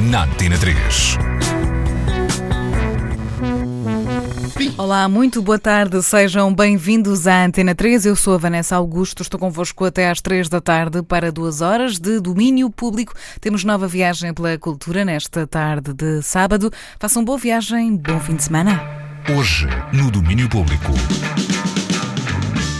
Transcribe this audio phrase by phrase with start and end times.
[0.00, 1.18] na Antena 3.
[4.76, 8.06] Olá, muito boa tarde, sejam bem-vindos à Antena 3.
[8.06, 11.98] Eu sou a Vanessa Augusto, estou convosco até às 3 da tarde para duas horas
[11.98, 13.14] de domínio público.
[13.40, 16.70] Temos nova viagem pela cultura nesta tarde de sábado.
[17.00, 18.80] Façam boa viagem, bom fim de semana.
[19.36, 20.92] Hoje, no Domínio Público.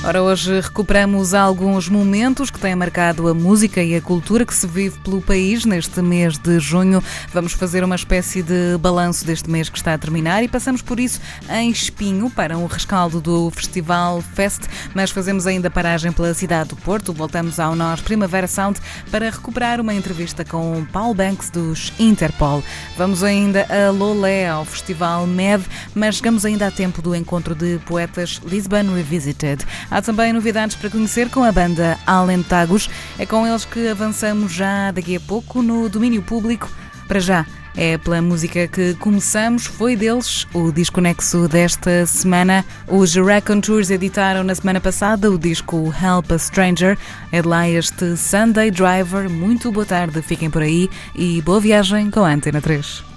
[0.06, 4.64] Ora, hoje recuperamos alguns momentos que têm marcado a música e a cultura que se
[4.64, 7.02] vive pelo país neste mês de junho.
[7.32, 11.00] Vamos fazer uma espécie de balanço deste mês que está a terminar e passamos por
[11.00, 14.60] isso em Espinho para um rescaldo do Festival Fest,
[14.94, 17.12] mas fazemos ainda paragem pela cidade do Porto.
[17.12, 18.78] Voltamos ao Nós Primavera Sound
[19.10, 22.62] para recuperar uma entrevista com Paul Banks dos Interpol.
[22.96, 25.64] Vamos ainda a Lolé, ao Festival MED,
[25.96, 29.66] mas chegamos ainda a tempo do encontro de poetas Lisbon Revisited.
[29.96, 32.90] Há também novidades para conhecer com a banda Alentagos.
[33.18, 36.70] É com eles que avançamos já daqui a pouco no domínio público.
[37.08, 42.62] Para já, é pela música que começamos, foi deles o disco nexo desta semana.
[42.86, 46.98] Os Raconteurs editaram na semana passada o disco Help a Stranger.
[47.32, 49.30] É de lá este Sunday Driver.
[49.30, 53.15] Muito boa tarde, fiquem por aí e boa viagem com a Antena 3.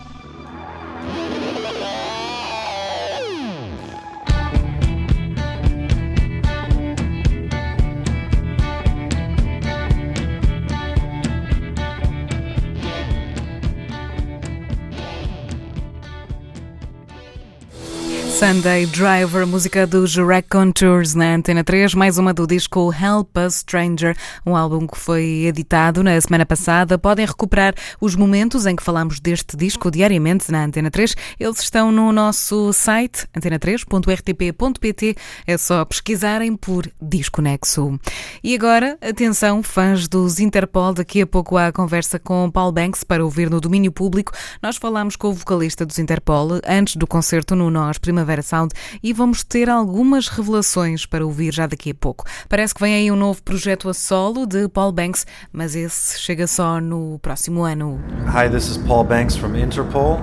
[18.40, 24.16] Sunday Driver, música dos Raconteurs na Antena 3, mais uma do disco Help a Stranger,
[24.46, 26.98] um álbum que foi editado na semana passada.
[26.98, 31.16] Podem recuperar os momentos em que falamos deste disco diariamente na Antena 3.
[31.38, 35.18] Eles estão no nosso site antena3.rtp.pt.
[35.46, 38.00] É só pesquisarem por Disco Nexo.
[38.42, 43.04] E agora, atenção, fãs dos Interpol, daqui a pouco há a conversa com Paul Banks
[43.04, 44.32] para ouvir no domínio público.
[44.64, 48.74] Nós falamos com o vocalista dos Interpol antes do concerto no Nós Primavera Primavera Sound
[49.02, 52.26] e vamos ter algumas revelações para ouvir já daqui a pouco.
[52.48, 56.46] Parece que vem aí um novo projeto a solo de Paul Banks, mas esse chega
[56.46, 58.00] só no próximo ano.
[58.28, 60.20] Hi, this is Paul Banks from Interpol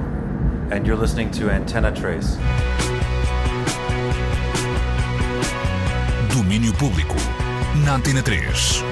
[0.70, 2.38] and you're listening to Antenna Trace.
[6.32, 7.16] Domínio Público
[7.84, 8.84] na Antena 3.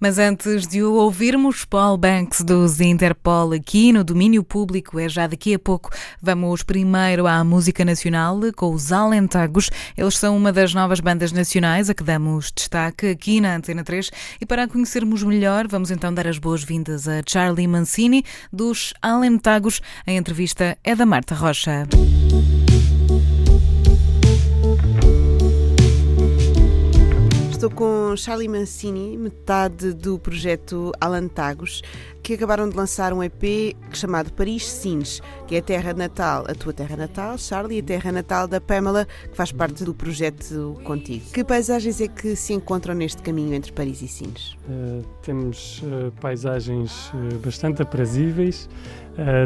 [0.00, 5.26] Mas antes de o ouvirmos, Paul Banks dos Interpol aqui no domínio público, é já
[5.26, 5.90] daqui a pouco.
[6.20, 9.70] Vamos primeiro à música nacional com os Alentagos.
[9.96, 14.10] Eles são uma das novas bandas nacionais a que damos destaque aqui na Antena 3.
[14.40, 19.80] E para conhecermos melhor, vamos então dar as boas-vindas a Charlie Mancini dos Alentagos.
[20.06, 21.86] A entrevista é da Marta Rocha.
[27.56, 31.80] Estou com Charlie Mancini, metade do projeto Alantagos,
[32.22, 36.54] que acabaram de lançar um EP chamado Paris Sines, que é a terra natal, a
[36.54, 40.78] tua terra natal, Charlie, e a terra natal da Pamela, que faz parte do projeto
[40.84, 41.24] contigo.
[41.32, 44.52] Que paisagens é que se encontram neste caminho entre Paris e Sines?
[44.68, 48.68] Uh, temos uh, paisagens uh, bastante aprazíveis,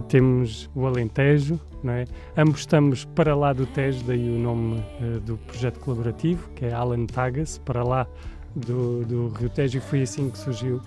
[0.09, 2.05] temos o Alentejo, não é?
[2.37, 6.73] Ambos estamos para lá do Tejo, daí o nome uh, do projeto colaborativo, que é
[6.73, 8.07] Alan Tagas, para lá
[8.55, 10.81] do, do Rio Tejo, e foi assim que surgiu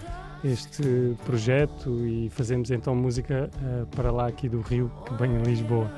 [0.43, 5.41] este projeto e fazemos então música uh, para lá aqui do Rio, que vem em
[5.41, 5.89] Lisboa.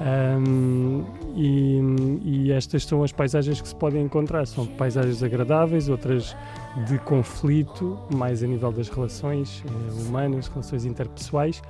[0.00, 1.80] Um, e,
[2.22, 4.46] e, estas são as paisagens que se podem encontrar.
[4.46, 6.36] São paisagens agradáveis, outras
[6.86, 11.60] de conflito, mais a nível das relações uh, humanas, relações interpessoais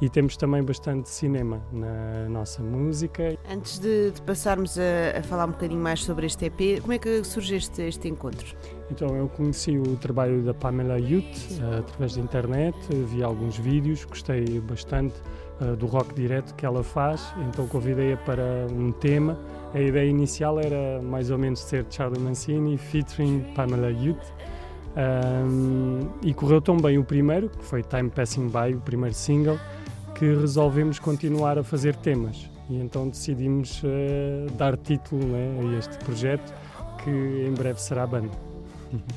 [0.00, 3.36] e temos também bastante cinema na nossa música.
[3.50, 6.98] Antes de, de passarmos a, a, falar um bocadinho mais sobre este EP, como é
[6.98, 8.54] que surge este, este encontro?
[8.90, 11.24] Então, eu conheci o trabalho da Pamela Youth
[11.60, 12.76] uh, através da internet,
[13.06, 15.14] vi alguns vídeos, gostei bastante
[15.60, 19.38] uh, do rock direto que ela faz, então convidei-a para um tema.
[19.74, 24.36] A ideia inicial era mais ou menos ser Charlie Mancini featuring Pamela Youth.
[24.96, 29.58] Um, e correu tão bem o primeiro, que foi Time Passing By, o primeiro single,
[30.18, 35.96] que resolvemos continuar a fazer temas e então decidimos uh, dar título né, a este
[35.98, 36.54] projeto
[37.04, 38.30] que em breve será a banda.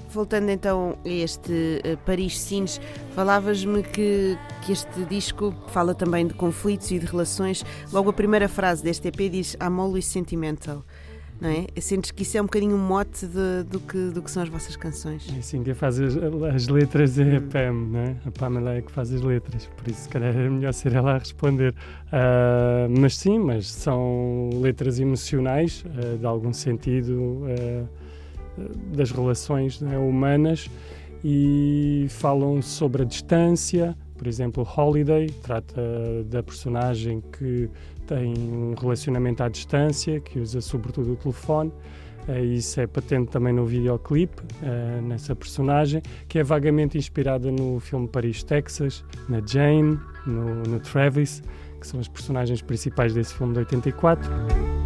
[0.09, 2.81] Voltando então a este uh, Paris Sines,
[3.15, 7.63] falavas-me que, que este disco fala também de conflitos e de relações.
[7.93, 10.83] Logo a primeira frase deste EP diz I'm always sentimental
[11.39, 11.65] não é?
[11.79, 14.49] Sentes que isso é um bocadinho um mote de, do, que, do que são as
[14.49, 15.27] vossas canções.
[15.33, 16.15] É assim, quem faz as,
[16.53, 18.15] as letras é a Pam, não é?
[18.25, 21.15] A Pamela é que faz as letras, por isso se calhar é melhor ser ela
[21.15, 21.73] a responder.
[22.07, 27.87] Uh, mas sim, mas são letras emocionais, uh, de algum sentido, uh,
[28.93, 30.69] das relações é, humanas
[31.23, 35.81] e falam sobre a distância, por exemplo, Holiday trata
[36.25, 37.69] da personagem que
[38.09, 41.71] tem um relacionamento à distância, que usa sobretudo o telefone.
[42.27, 47.79] Uh, isso é patente também no videoclipe, uh, nessa personagem, que é vagamente inspirada no
[47.79, 51.43] filme Paris, Texas, na Jane, no, no Travis,
[51.79, 54.78] que são as personagens principais desse filme de 84.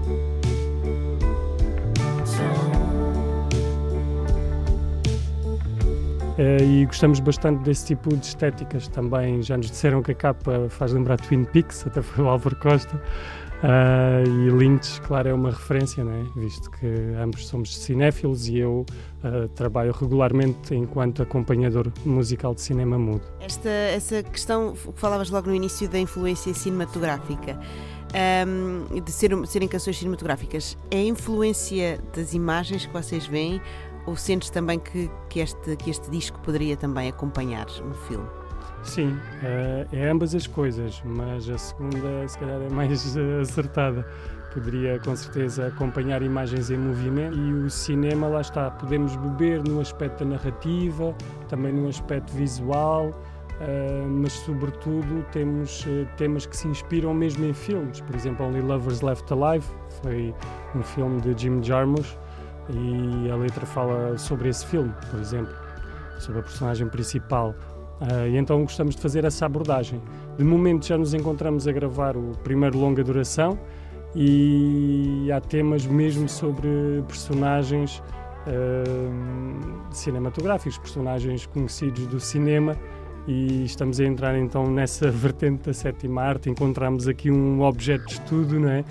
[6.38, 9.42] E gostamos bastante desse tipo de estéticas também.
[9.42, 13.00] Já nos disseram que a capa faz lembrar Twin Peaks, até foi o Álvaro Costa.
[13.64, 16.26] Uh, e Lynch, claro, é uma referência, não é?
[16.36, 16.86] visto que
[17.18, 18.86] ambos somos cinéfilos e eu
[19.24, 23.24] uh, trabalho regularmente enquanto acompanhador musical de cinema mudo.
[23.40, 27.58] Esta, essa questão que falavas logo no início da influência cinematográfica.
[28.46, 33.60] Um, de ser, serem canções cinematográficas, é a influência das imagens que vocês veem
[34.06, 38.28] ou sentes também que, que, este, que este disco poderia também acompanhar um filme?
[38.84, 44.06] Sim, é, é ambas as coisas, mas a segunda se calhar é mais acertada.
[44.54, 49.80] Poderia com certeza acompanhar imagens em movimento e o cinema, lá está, podemos beber no
[49.80, 51.16] aspecto da narrativa,
[51.48, 58.00] também no aspecto visual, uh, mas sobretudo temos temas que se inspiram mesmo em filmes.
[58.02, 59.66] Por exemplo, Only Lovers Left Alive
[60.04, 60.36] foi
[60.76, 62.16] um filme de Jim Jarmusch
[62.70, 65.54] e a letra fala sobre esse filme, por exemplo,
[66.20, 67.56] sobre a personagem principal.
[68.02, 70.02] Uh, e então gostamos de fazer essa abordagem.
[70.38, 73.58] De momento já nos encontramos a gravar o primeiro longa duração
[74.16, 76.68] e há temas mesmo sobre
[77.08, 78.02] personagens
[78.48, 82.76] uh, cinematográficos, personagens conhecidos do cinema
[83.28, 86.50] e estamos a entrar então nessa vertente da sétima arte.
[86.50, 88.84] Encontramos aqui um objeto de estudo, não é?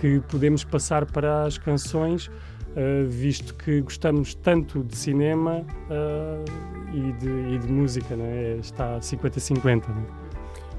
[0.00, 2.30] Que podemos passar para as canções
[2.70, 6.44] uh, visto que gostamos tanto de cinema uh,
[6.92, 8.56] e, de, e, de, música, não é?
[8.56, 9.84] está 50-50.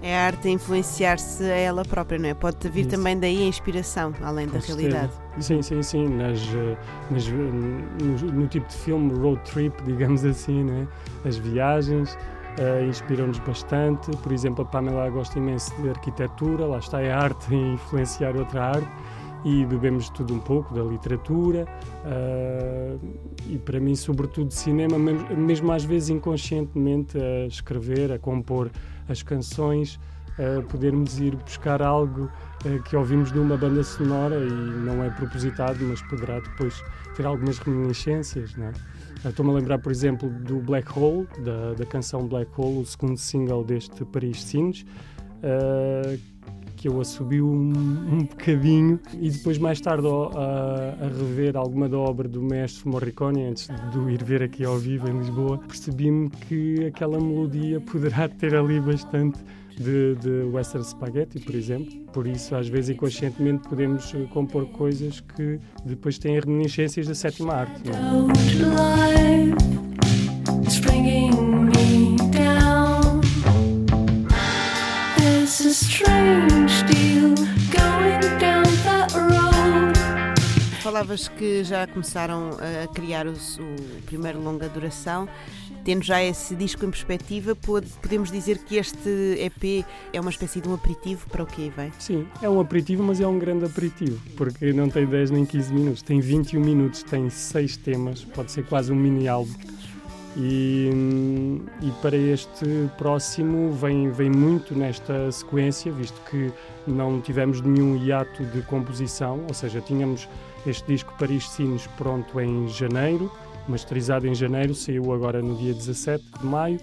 [0.04, 2.34] É a arte a influenciar-se a ela própria, não é?
[2.34, 2.90] Pode vir Isso.
[2.90, 4.90] também daí a inspiração, além Com da certeza.
[4.90, 5.14] realidade.
[5.40, 6.08] Sim, sim, sim.
[6.08, 6.78] Nas, eh,
[7.12, 11.28] nas, no, no, tipo de filme road trip, digamos assim, é?
[11.28, 12.18] as viagens.
[12.60, 14.12] Uh, inspiram-nos bastante.
[14.18, 18.36] Por exemplo, a Pamela gosta imenso de arquitetura, lá está é a arte a influenciar
[18.36, 18.92] outra arte
[19.44, 21.66] e bebemos tudo um pouco da literatura
[22.06, 23.00] uh,
[23.48, 28.70] e para mim sobretudo cinema mesmo, às vezes inconscientemente a escrever a compor
[29.10, 30.00] as canções
[30.70, 32.24] podermos ir buscar algo
[32.66, 36.84] uh, que ouvimos de uma banda sonora e não é propositado mas poderá depois
[37.16, 38.72] ter algumas reminiscências não é?
[39.24, 43.18] Estou-me a lembrar, por exemplo, do Black Hole, da, da canção Black Hole, o segundo
[43.18, 44.84] single deste Paris Sines,
[45.44, 46.20] uh,
[46.82, 52.00] que eu assobi um, um bocadinho e depois mais tarde a, a, rever alguma da
[52.00, 56.84] obra do mestre Morricone, antes de ir ver aqui ao vivo em Lisboa, percebi-me que
[56.86, 59.38] aquela melodia poderá ter ali bastante
[59.78, 61.94] de, de, western spaghetti, por exemplo.
[62.12, 67.54] Por isso, às vezes, inconscientemente, podemos eh, compor coisas que depois têm reminiscências da sétima
[67.54, 67.80] arte.
[67.88, 69.82] Não é?
[80.92, 85.26] Falavas que já começaram a criar o, o primeiro longa duração.
[85.86, 90.68] Tendo já esse disco em perspectiva, podemos dizer que este EP é uma espécie de
[90.68, 91.94] um aperitivo para o que aí vem?
[91.98, 95.74] Sim, é um aperitivo, mas é um grande aperitivo, porque não tem 10 nem 15
[95.74, 99.54] minutos, tem 21 minutos, tem 6 temas, pode ser quase um mini álbum.
[100.36, 100.90] E,
[101.82, 102.66] e, para este
[102.98, 106.52] próximo vem, vem muito nesta sequência, visto que
[106.86, 110.28] não tivemos nenhum hiato de composição, ou seja, tínhamos
[110.66, 113.32] este disco Paris Sines pronto em janeiro,
[113.68, 116.80] masterizado em janeiro, saiu agora no dia 17 de maio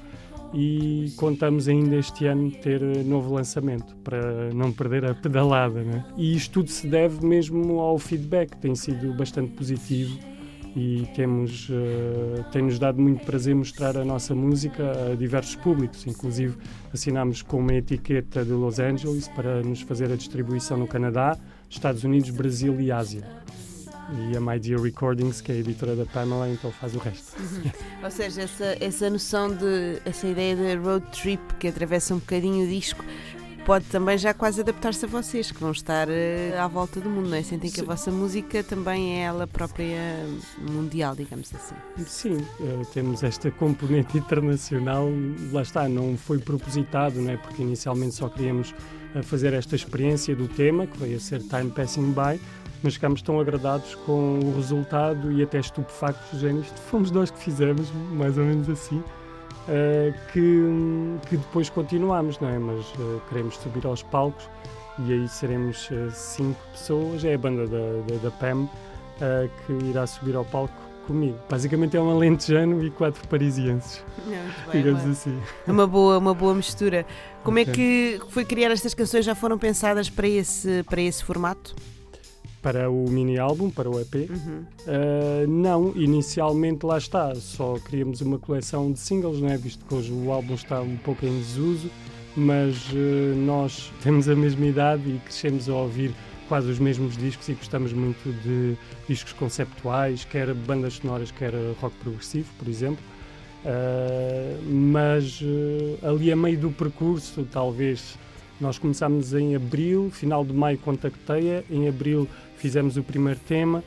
[0.52, 5.82] e contamos ainda este ano ter novo lançamento para não perder a pedalada.
[5.82, 6.04] Né?
[6.16, 10.18] E isto tudo se deve mesmo ao feedback, tem sido bastante positivo
[10.76, 16.56] e temos uh, tem-nos dado muito prazer mostrar a nossa música a diversos públicos, inclusive
[16.92, 21.36] assinámos com uma etiqueta de Los Angeles para nos fazer a distribuição no Canadá,
[21.68, 23.24] Estados Unidos, Brasil e Ásia.
[24.12, 27.36] E a My Dear Recordings, que é a editora da Pamela, então faz o resto.
[28.02, 32.64] Ou seja, essa, essa noção de, essa ideia de road trip que atravessa um bocadinho
[32.64, 33.04] o disco
[33.68, 36.12] pode também já quase adaptar-se a vocês, que vão estar uh,
[36.58, 37.42] à volta do mundo, não é?
[37.42, 40.24] Sentem que a vossa música também é ela própria
[40.58, 41.74] mundial, digamos assim.
[42.06, 45.10] Sim, uh, temos esta componente internacional,
[45.52, 47.36] lá está, não foi propositado, não é?
[47.36, 48.74] Porque inicialmente só queríamos
[49.14, 52.40] uh, fazer esta experiência do tema, que veio a ser Time Passing By,
[52.82, 57.38] mas ficámos tão agradados com o resultado e até estupefactos, género, isto fomos nós que
[57.38, 59.02] fizemos, mais ou menos assim
[59.68, 62.58] uh, que, que depois continuamos, não é?
[62.58, 64.48] Mas uh, queremos subir aos palcos
[65.06, 67.24] e aí seremos uh, cinco pessoas.
[67.24, 68.68] É a banda da, da, da PEM
[69.66, 70.72] que irá subir ao palco
[71.04, 71.36] comigo.
[71.50, 74.04] Basicamente é um alentejano e quatro parisienses.
[74.24, 75.42] Não, digamos uma, assim.
[75.66, 77.04] É uma boa, uma boa mistura.
[77.42, 77.72] Como okay.
[77.72, 79.24] é que foi criar estas canções?
[79.24, 81.74] Já foram pensadas para esse, para esse formato?
[82.68, 84.28] Para o mini álbum, para o EP.
[84.28, 84.64] Uhum.
[84.86, 89.56] Uh, não, inicialmente lá está, só queríamos uma coleção de singles, não é?
[89.56, 91.90] visto que hoje o álbum está um pouco em desuso,
[92.36, 96.12] mas uh, nós temos a mesma idade e crescemos a ouvir
[96.46, 98.76] quase os mesmos discos e gostamos muito de
[99.08, 103.02] discos conceptuais, quer bandas sonoras, quer rock progressivo, por exemplo.
[103.64, 105.42] Uh, mas
[106.02, 108.18] ali a meio do percurso, talvez
[108.60, 113.82] nós começámos em abril, final de maio contactei-a, em abril fizemos o primeiro tema,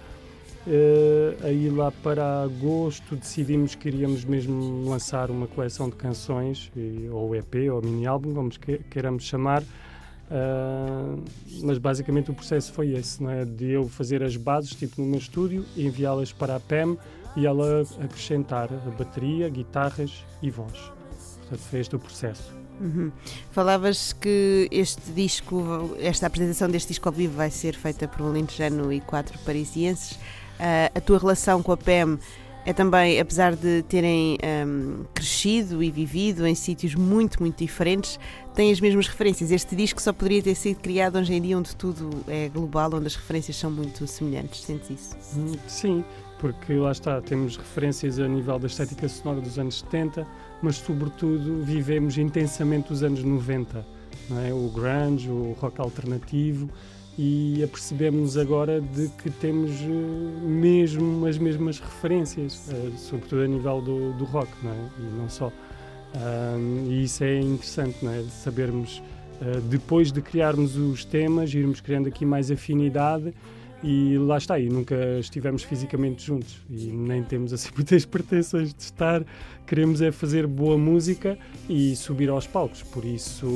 [0.65, 6.71] uh, aí lá para agosto decidimos que iríamos mesmo lançar uma coleção de canções,
[7.11, 8.49] ou EP, ou mini álbum, como
[8.89, 11.23] queiramos chamar, uh,
[11.63, 13.45] mas basicamente o processo foi esse, não é?
[13.45, 16.97] de eu fazer as bases, tipo no meu estúdio, enviá-las para a PEM
[17.35, 20.91] e ela acrescentar a bateria, guitarras e voz.
[21.39, 22.60] Portanto, foi este o processo.
[22.81, 23.11] Uhum.
[23.51, 28.29] Falavas que este disco, esta apresentação deste disco ao vivo vai ser feita por um
[28.29, 30.13] alentejano e quatro parisienses.
[30.13, 32.17] Uh, a tua relação com a PEM
[32.65, 38.19] é também, apesar de terem um, crescido e vivido em sítios muito, muito diferentes,
[38.53, 39.51] tem as mesmas referências.
[39.51, 43.07] Este disco só poderia ter sido criado hoje em dia onde tudo é global, onde
[43.07, 44.61] as referências são muito semelhantes.
[44.61, 45.15] Sentes isso?
[45.67, 46.03] Sim,
[46.39, 50.27] porque lá está, temos referências a nível da estética sonora dos anos 70,
[50.61, 53.85] mas sobretudo vivemos intensamente os anos 90,
[54.29, 54.53] não é?
[54.53, 56.69] o grunge, o rock alternativo,
[57.17, 63.81] e apercebemos agora de que temos uh, mesmo as mesmas referências, uh, sobretudo a nível
[63.81, 64.89] do, do rock, não é?
[64.99, 65.51] e não só.
[66.15, 68.23] Um, e isso é interessante, não é?
[68.23, 69.01] sabermos,
[69.41, 73.33] uh, depois de criarmos os temas, irmos criando aqui mais afinidade
[73.83, 78.81] e lá está, e nunca estivemos fisicamente juntos e nem temos assim muitas pretensões de
[78.83, 79.23] estar.
[79.65, 82.83] Queremos é fazer boa música e subir aos palcos.
[82.83, 83.47] Por isso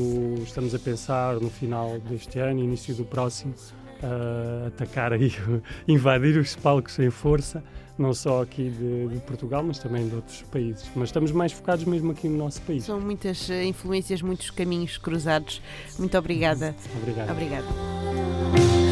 [0.43, 3.53] estamos a pensar no final deste ano, início do próximo,
[4.01, 5.31] uh, atacar aí,
[5.87, 7.63] invadir os palcos em força,
[7.97, 10.89] não só aqui de, de, Portugal, mas também de outros países.
[10.95, 12.83] Mas estamos mais focados mesmo aqui no nosso país.
[12.83, 15.61] São muitas eh, influências, muitos caminhos cruzados.
[15.99, 16.75] Muito obrigada.
[17.01, 17.31] Obrigado.
[17.31, 18.84] Obrigada.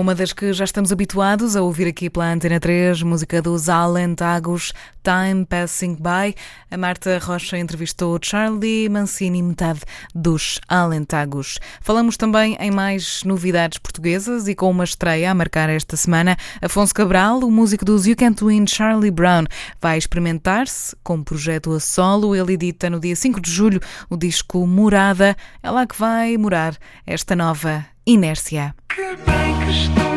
[0.00, 4.72] Uma das que já estamos habituados a ouvir aqui pela Antena 3, música dos Alentagos,
[5.02, 6.34] Time Passing By.
[6.70, 9.80] A Marta Rocha entrevistou Charlie Mancini, metade
[10.14, 11.58] dos Alentagos.
[11.82, 16.36] Falamos também em mais novidades portuguesas e com uma estreia a marcar esta semana.
[16.62, 19.44] Afonso Cabral, o músico dos You Can't Win, Charlie Brown,
[19.82, 22.34] vai experimentar-se com um projeto a solo.
[22.34, 25.36] Ele edita no dia 5 de julho o disco Morada.
[25.62, 26.74] É lá que vai morar
[27.06, 28.74] esta nova inércia.
[28.88, 30.09] Que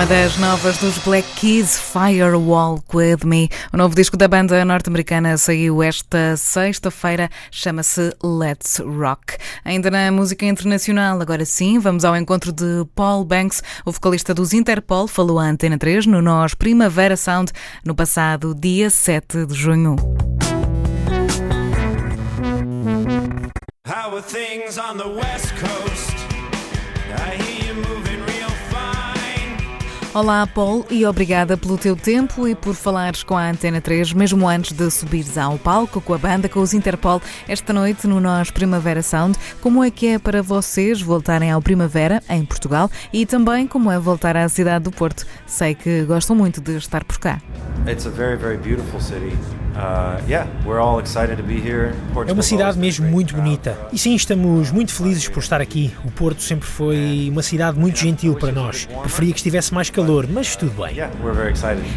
[0.00, 3.50] uma das novas dos Black Keys, Firewall With Me.
[3.70, 9.36] O novo disco da banda norte-americana saiu esta sexta-feira, chama-se Let's Rock.
[9.62, 14.54] Ainda na música internacional, agora sim, vamos ao encontro de Paul Banks, o vocalista dos
[14.54, 17.52] Interpol, falou à Antena 3 no Nós Primavera Sound
[17.84, 19.96] no passado dia 7 de junho.
[23.86, 26.14] How are things on the West Coast?
[27.12, 27.49] I
[30.12, 34.48] Olá, Paul, e obrigada pelo teu tempo e por falares com a Antena 3, mesmo
[34.48, 38.50] antes de subires ao palco com a banda, com os Interpol, esta noite no Nós
[38.50, 39.38] Primavera Sound.
[39.60, 44.00] Como é que é para vocês voltarem ao Primavera, em Portugal, e também como é
[44.00, 45.24] voltar à cidade do Porto?
[45.46, 47.40] Sei que gostam muito de estar por cá.
[47.86, 49.32] It's a very, very beautiful city.
[49.74, 51.94] Uh, yeah, we're all excited to be here.
[52.12, 53.78] Portugal's É uma cidade mesmo muito bonita.
[53.92, 55.94] E sim, estamos muito felizes por estar aqui.
[56.04, 58.86] O Porto sempre foi uma cidade muito gentil para nós.
[59.00, 59.99] Preferia que estivesse mais calor,
[60.30, 60.96] mas tudo bem.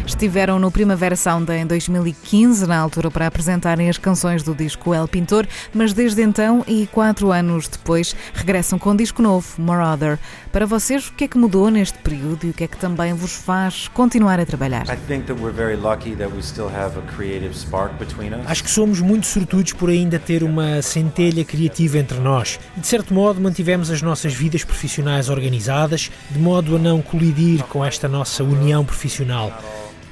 [0.06, 5.08] Estiveram no Primavera Sound em 2015, na altura para apresentarem as canções do disco El
[5.08, 10.18] Pintor, mas desde então e quatro anos depois regressam com um disco novo, Marauder.
[10.54, 13.12] Para vocês, o que é que mudou neste período e o que é que também
[13.12, 14.84] vos faz continuar a trabalhar?
[14.84, 18.46] I think that we're very lucky that we still have a creative spark between us.
[18.46, 22.60] Acho que somos muito sortudos por ainda ter uma centelha criativa entre nós.
[22.76, 27.84] De certo modo mantivemos as nossas vidas profissionais organizadas, de modo a não colidir com
[27.84, 29.60] esta nossa união profissional.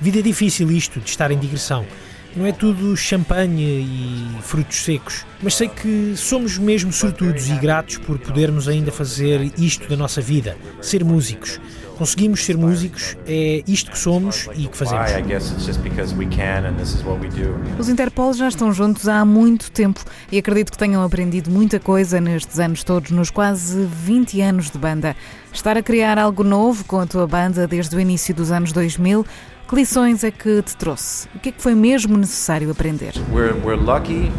[0.01, 1.87] Vida difícil isto, de estar em digressão.
[2.35, 7.99] Não é tudo champanhe e frutos secos, mas sei que somos mesmo sortudos e gratos
[7.99, 11.61] por podermos ainda fazer isto da nossa vida, ser músicos.
[11.99, 15.11] Conseguimos ser músicos, é isto que somos e que fazemos.
[17.79, 22.19] Os Interpol já estão juntos há muito tempo e acredito que tenham aprendido muita coisa
[22.19, 25.15] nestes anos todos, nos quase 20 anos de banda.
[25.53, 29.25] Estar a criar algo novo com a tua banda desde o início dos anos 2000,
[29.69, 31.28] que lições é que te trouxe?
[31.34, 33.15] O que é que foi mesmo necessário aprender?
[33.32, 34.30] We're, we're lucky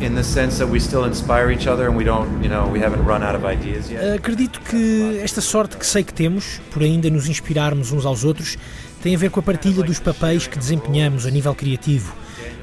[0.00, 2.82] in the sense that we still inspire each other and we don't, you know, we
[2.82, 4.16] haven't run out of ideas yet.
[4.16, 8.56] Acredito que esta sorte que sei que temos, por ainda nos inspirarmos uns aos outros,
[9.02, 12.14] tem a ver com a partilha dos papéis que desempenhamos a nível criativo.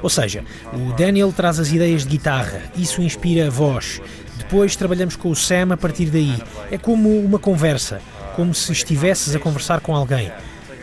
[0.02, 4.00] Ou seja, o Daniel traz as ideias de guitarra, isso inspira a voz.
[4.36, 6.36] Depois trabalhamos com o Sam a partir daí.
[6.70, 8.00] É como uma conversa,
[8.36, 10.30] como se estivesses a conversar com alguém.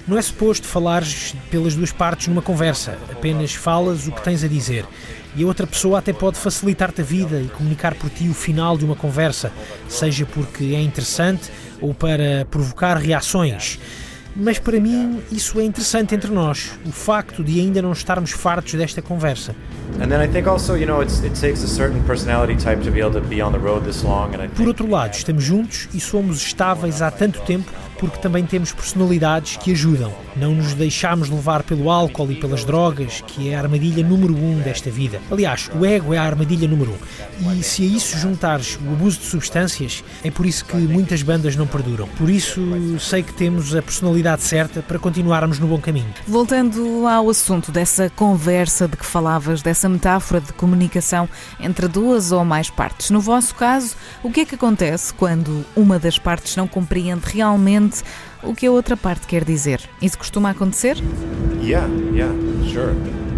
[0.08, 4.48] Não é suposto falares pelas duas partes numa conversa, apenas falas o que tens a
[4.48, 4.86] dizer.
[5.36, 8.78] E a outra pessoa até pode facilitar-te a vida e comunicar por ti o final
[8.78, 9.52] de uma conversa,
[9.88, 13.80] seja porque é interessante ou para provocar reações.
[14.36, 18.74] Mas para mim isso é interessante entre nós, o facto de ainda não estarmos fartos
[18.74, 19.54] desta conversa.
[24.56, 27.70] Por outro lado, estamos juntos e somos estáveis há tanto tempo
[28.02, 30.12] porque também temos personalidades que ajudam.
[30.36, 34.60] Não nos deixamos levar pelo álcool e pelas drogas, que é a armadilha número um
[34.60, 35.22] desta vida.
[35.30, 37.54] Aliás, o ego é a armadilha número um.
[37.54, 41.56] E se a isso juntares o abuso de substâncias, é por isso que muitas bandas
[41.56, 42.08] não perduram.
[42.18, 42.60] Por isso,
[43.00, 46.12] sei que temos a personalidade certa para continuarmos no bom caminho.
[46.28, 52.44] Voltando ao assunto dessa conversa de que falavas, dessa metáfora de comunicação entre duas ou
[52.44, 53.12] mais partes.
[53.12, 57.91] No vosso caso, o que é que acontece quando uma das partes não compreende realmente
[58.44, 59.82] o que a outra parte quer dizer?
[60.02, 60.98] Isso costuma acontecer?
[61.62, 62.34] yeah, yeah,
[62.72, 62.94] sure.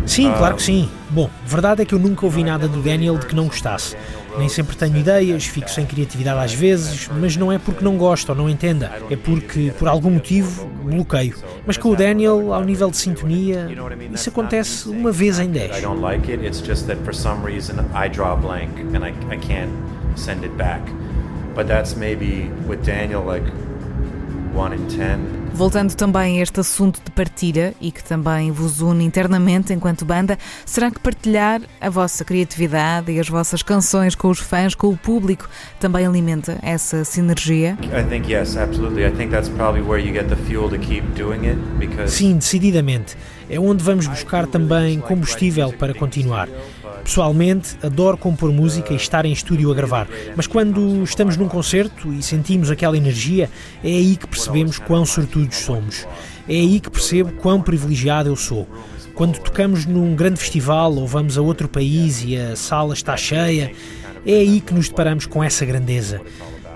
[0.05, 0.89] Sim, claro que sim.
[1.09, 3.95] Bom, verdade é que eu nunca ouvi nada do Daniel de que não gostasse.
[4.37, 8.29] Nem sempre tenho ideias, fico sem criatividade às vezes, mas não é porque não gosto
[8.29, 11.35] ou não entenda, é porque, por algum motivo, bloqueio.
[11.65, 13.67] Mas com o Daniel, ao nível de sintonia,
[14.13, 15.81] isso acontece uma vez em I dez.
[15.81, 16.45] don't like it.
[16.45, 19.71] It's just that for some reason I draw a blank and I, I can't
[20.15, 20.81] send it back.
[21.55, 23.45] But that's maybe with Daniel like.
[25.53, 30.37] Voltando também a este assunto de partilha e que também vos une internamente enquanto banda,
[30.65, 34.97] será que partilhar a vossa criatividade e as vossas canções com os fãs, com o
[34.97, 37.77] público, também alimenta essa sinergia?
[37.81, 39.05] I think yes, absolutely.
[39.05, 42.37] I think that's probably where you get the fuel to keep doing it because Sim,
[42.37, 43.15] decididamente.
[43.49, 46.47] É onde vamos buscar também combustível para continuar.
[47.03, 52.13] Pessoalmente, adoro compor música e estar em estúdio a gravar, mas quando estamos num concerto
[52.13, 53.49] e sentimos aquela energia,
[53.83, 56.07] é aí que percebemos quão sortudos somos.
[56.47, 58.67] É aí que percebo quão privilegiado eu sou.
[59.13, 63.71] Quando tocamos num grande festival ou vamos a outro país e a sala está cheia,
[64.25, 66.21] é aí que nos deparamos com essa grandeza.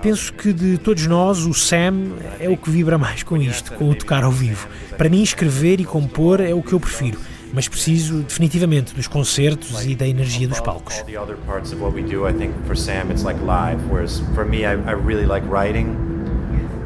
[0.00, 3.90] Penso que de todos nós, o Sam é o que vibra mais com isto, com
[3.90, 4.68] o tocar ao vivo.
[4.96, 7.18] Para mim, escrever e compor é o que eu prefiro,
[7.52, 10.98] mas preciso definitivamente dos concertos e da energia dos palcos.
[10.98, 13.80] all the other parts of what we do, I think for Sam it's like live.
[13.90, 16.18] Whereas for me, I, I really like writing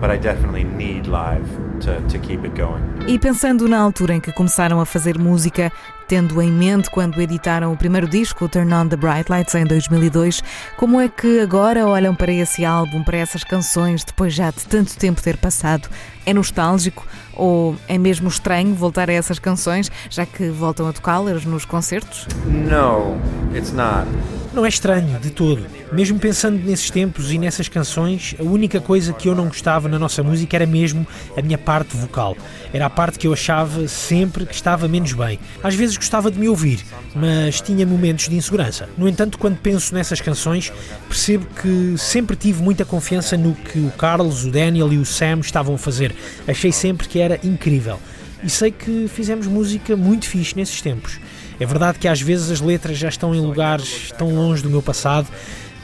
[0.03, 1.47] but I definitely need live
[1.83, 2.83] to, to keep it going.
[3.07, 5.71] E pensando na altura em que começaram a fazer música,
[6.09, 10.43] tendo em mente quando editaram o primeiro disco, Turn On the Bright Lights, em 2002,
[10.77, 14.97] como é que agora olham para esse álbum, para essas canções, depois já de tanto
[14.97, 15.89] tempo ter passado?
[16.27, 21.45] É nostálgico ou é mesmo estranho voltar a essas canções, já que voltam a tocá-las
[21.45, 22.27] nos concertos?
[22.47, 23.19] No,
[23.57, 24.07] it's not.
[24.53, 25.65] Não é estranho, de todo.
[25.91, 29.99] Mesmo pensando nesses tempos e nessas canções, a única coisa que eu não gostava na
[29.99, 32.37] nossa música era mesmo a minha parte vocal.
[32.71, 35.39] Era a parte que eu achava sempre que estava menos bem.
[35.63, 38.91] Às vezes gostava de me ouvir, mas tinha momentos de insegurança.
[38.99, 40.71] No entanto, quando penso nessas canções,
[41.09, 45.41] percebo que sempre tive muita confiança no que o Carlos, o Daniel e o Sam
[45.41, 46.15] estavam a fazer.
[46.47, 47.99] Achei sempre que era incrível.
[48.43, 51.21] E sei que fizemos música muito fixe nesses tempos.
[51.61, 54.83] É verdade que às vezes as letras já estão em lugares tão longe do meu
[54.83, 55.29] passado,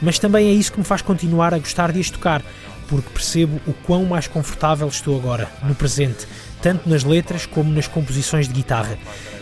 [0.01, 2.43] mas também é isso que me faz continuar a gostar de as tocar,
[2.89, 6.27] porque percebo o quão mais confortável estou agora, no presente,
[6.61, 8.97] tanto nas letras como nas composições de guitarra.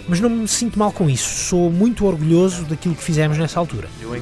[0.07, 3.89] Mas não me sinto mal com isso, sou muito orgulhoso daquilo que fizemos nessa altura.
[4.03, 4.15] Oh,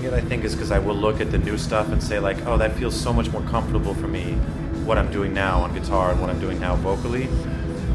[4.85, 7.27] what I'm doing now on guitar and what I'm doing now vocally.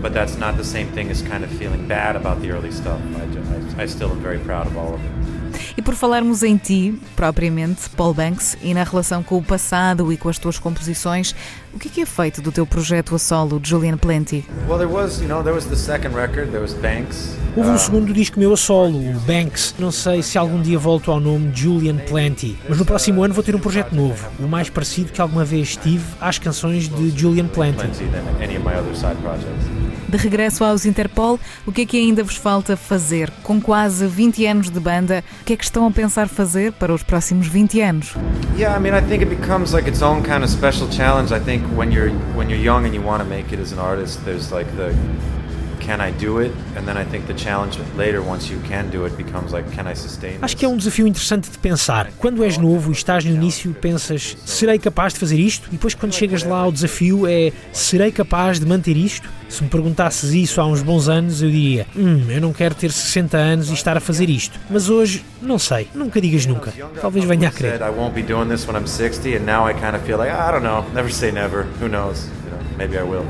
[0.00, 2.98] But that's not the same thing as kind of feeling bad about the early stuff.
[3.16, 3.42] I, ju-
[3.78, 5.10] I, I still am very proud of all of it.
[5.76, 10.16] E por falarmos em ti, propriamente, Paul Banks, e na relação com o passado e
[10.16, 11.34] com as tuas composições,
[11.74, 14.44] o que é que é feito do teu projeto a solo, Julian Plenty?
[14.68, 17.36] Well, there was, you know, there was the second record, there was Banks.
[17.56, 19.74] Houve um Uh, segundo disco meu a solo, o Banks.
[19.78, 23.42] Não sei se algum dia volto ao nome Julian Plenty, mas no próximo ano vou
[23.42, 27.48] ter um projeto novo, o mais parecido que alguma vez tive às canções de Julian
[27.48, 27.86] Plenty.
[30.10, 33.30] De regresso aos Interpol, o que é que ainda vos falta fazer?
[33.44, 36.92] Com quase 20 anos de banda, o que é que estão a pensar fazer para
[36.92, 38.16] os próximos 20 anos?
[38.56, 41.32] Yeah, I mean, I think it becomes like its own kind of special challenge.
[41.32, 43.78] I think when you're when you're young and you want to make it as an
[43.78, 44.92] artist, there's like the
[45.80, 46.52] can I do it?
[46.76, 49.90] And then I think the challenge later, once you can do it, becomes like can
[49.90, 52.10] I sustain Acho que é um desafio interessante de pensar.
[52.18, 55.68] Quando és novo e estás no início, pensas, serei capaz de fazer isto?
[55.68, 59.28] E depois, quando chegas lá, o desafio é, serei capaz de manter isto?
[59.48, 62.92] Se me perguntasses isso há uns bons anos, eu diria, hum, eu não quero ter
[62.92, 64.58] 60 anos e estar a fazer isto.
[64.70, 66.72] Mas hoje, não sei, nunca digas nunca.
[67.00, 67.80] Talvez venha a crer.
[67.80, 70.30] I won't be doing this when I'm 60, and now I kind of feel like
[70.30, 70.84] I don't know.
[70.94, 71.64] Never say never.
[71.80, 72.28] Who knows?
[72.44, 73.24] You know, maybe I will.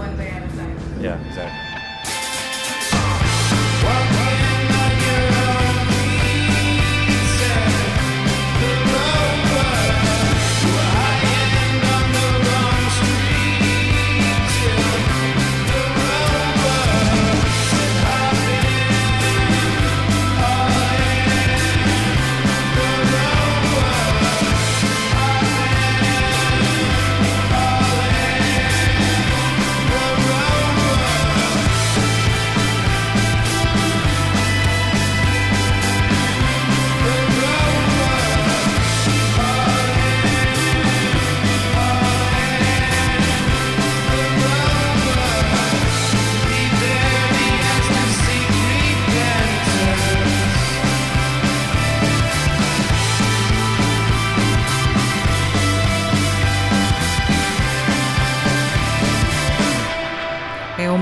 [1.00, 1.69] Yeah, exactly.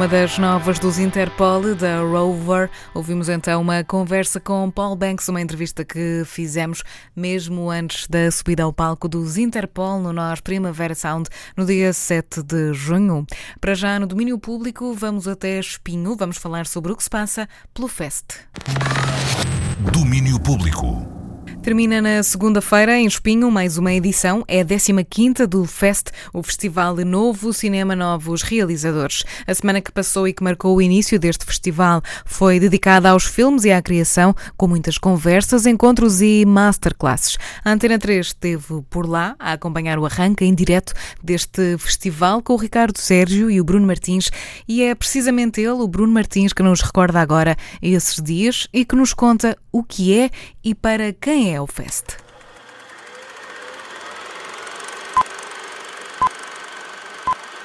[0.09, 2.71] Das novas dos Interpol, da Rover.
[2.94, 6.83] Ouvimos então uma conversa com Paul Banks, uma entrevista que fizemos
[7.14, 12.42] mesmo antes da subida ao palco dos Interpol no Nós Primavera Sound, no dia 7
[12.42, 13.27] de junho.
[13.61, 17.49] Para já, no domínio público, vamos até Espinho, vamos falar sobre o que se passa
[17.75, 18.27] pelo Fest.
[19.92, 21.17] Domínio Público.
[21.68, 24.42] Termina na segunda-feira, em Espinho, mais uma edição.
[24.48, 24.64] É a
[25.04, 29.22] 15 do Fest, o Festival Novo Cinema Novos Realizadores.
[29.46, 33.66] A semana que passou e que marcou o início deste festival foi dedicada aos filmes
[33.66, 37.37] e à criação, com muitas conversas, encontros e masterclasses.
[37.62, 42.54] A Antena 3 esteve por lá a acompanhar o arranque em direto deste festival com
[42.54, 44.31] o Ricardo Sérgio e o Bruno Martins.
[44.66, 48.96] E é precisamente ele, o Bruno Martins, que nos recorda agora esses dias e que
[48.96, 50.31] nos conta o que é
[50.64, 51.58] e para quem é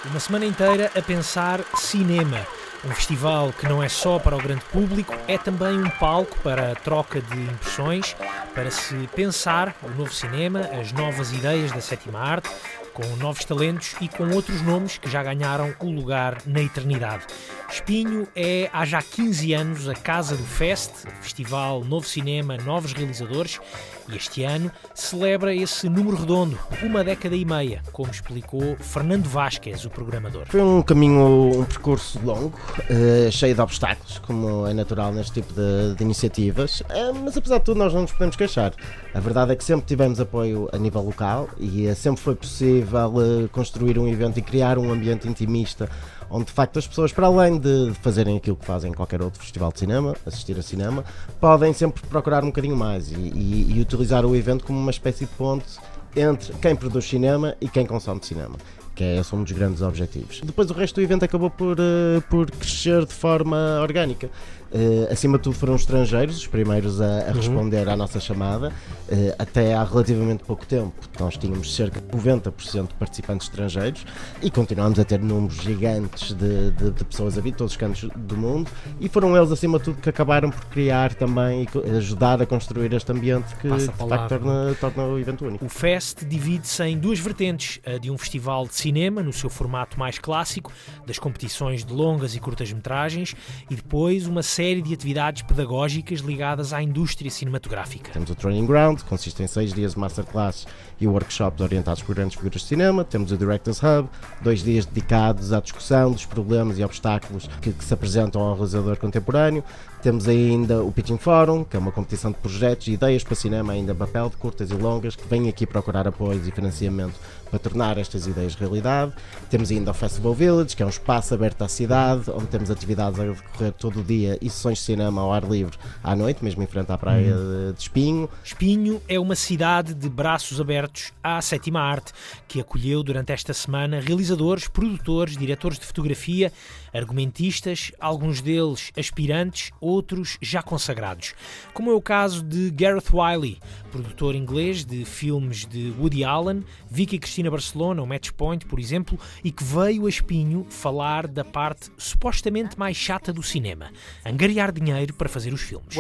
[0.06, 2.46] Uma semana inteira a pensar cinema.
[2.86, 6.74] Um festival que não é só para o grande público, é também um palco para
[6.74, 8.14] a troca de impressões,
[8.54, 12.50] para se pensar o novo cinema, as novas ideias da sétima arte,
[12.94, 17.26] com novos talentos e com outros nomes que já ganharam o lugar na eternidade.
[17.70, 23.60] Espinho é há já 15 anos a casa do Fest, festival Novo Cinema, Novos Realizadores,
[24.10, 29.86] e este ano celebra esse número redondo, uma década e meia, como explicou Fernando Vasquez,
[29.86, 30.44] o programador.
[30.48, 32.54] Foi um caminho, um percurso longo,
[32.90, 37.58] eh, cheio de obstáculos, como é natural neste tipo de, de iniciativas, Eh, mas apesar
[37.60, 38.74] de tudo nós não nos podemos queixar.
[39.14, 43.14] A verdade é que sempre tivemos apoio a nível local e eh, sempre foi possível
[43.52, 45.90] construir um evento e criar um ambiente intimista
[46.34, 49.40] onde de facto as pessoas, para além de fazerem aquilo que fazem em qualquer outro
[49.40, 51.06] festival de cinema, assistir a cinema,
[51.40, 55.26] podem sempre procurar um bocadinho mais e, e- e utilizar o evento como uma espécie
[55.26, 55.78] de ponte
[56.16, 58.56] entre quem produz cinema e quem consome cinema.
[58.96, 60.40] Que é esse um dos grandes objetivos.
[60.44, 64.30] Depois o resto do evento acabou por, eh, por crescer de forma orgânica.
[64.74, 68.74] Eh, acima de tudo foram os estrangeiros, os primeiros a, a responder à nossa chamada.
[69.08, 74.04] Eh, até há relativamente pouco tempo nós tínhamos cerca de 90% de participantes estrangeiros
[74.42, 77.78] e continuamos a ter números gigantes de, de- de pessoas a vir de todos os
[77.78, 81.90] cantos do mundo e foram eles acima de tudo que acabaram por criar também e
[81.98, 85.64] ajudar a construir este ambiente que de facto torna, torna o evento único.
[85.66, 90.00] O Fest divide-se em duas vertentes: a de um festival de cinema, no seu formato
[90.00, 90.72] mais clássico,
[91.06, 93.36] das competições de longas e curtas-metragens,
[93.70, 98.12] e depois uma série de atividades pedagógicas ligadas à indústria cinematográfica.
[98.12, 100.66] Temos o Training Ground, que consiste em seis dias de masterclass
[101.02, 103.04] e workshops orientados por grandes figuras de cinema.
[103.04, 104.10] Temos o Directors Hub,
[104.42, 108.96] dois dias dedicados à discussão dos problemas e obstáculos que, que se apresentam ao realizador
[108.98, 109.64] contemporâneo.
[110.04, 113.72] Temos ainda o Pitching Forum, que é uma competição de projetos e ideias para cinema,
[113.72, 117.14] ainda papel de curtas e longas, que vem aqui procurar apoios e financiamento
[117.50, 119.14] para tornar estas ideias realidade.
[119.50, 123.18] Temos ainda o Festival Village, que é um espaço aberto à cidade, onde temos atividades
[123.18, 126.62] a decorrer todo o dia e sessões de cinema ao ar livre à noite, mesmo
[126.62, 128.30] em frente à praia de- de Espinho.
[128.44, 132.12] Espinho é uma cidade de braços abertos à sétima arte,
[132.46, 136.52] que acolheu durante esta semana realizadores, produtores, diretores de fotografia,
[136.94, 141.34] argumentistas, alguns deles aspirantes, outros já consagrados.
[141.74, 143.60] Como é o caso de Gareth Wiley,
[143.92, 149.20] produtor inglês de filmes de Woody Allen, Vicky Cristina Barcelona, o Match Point, por exemplo,
[149.44, 153.92] e que veio a Espinho falar da parte supostamente mais chata do cinema,
[154.26, 155.96] angariar dinheiro para fazer os filmes.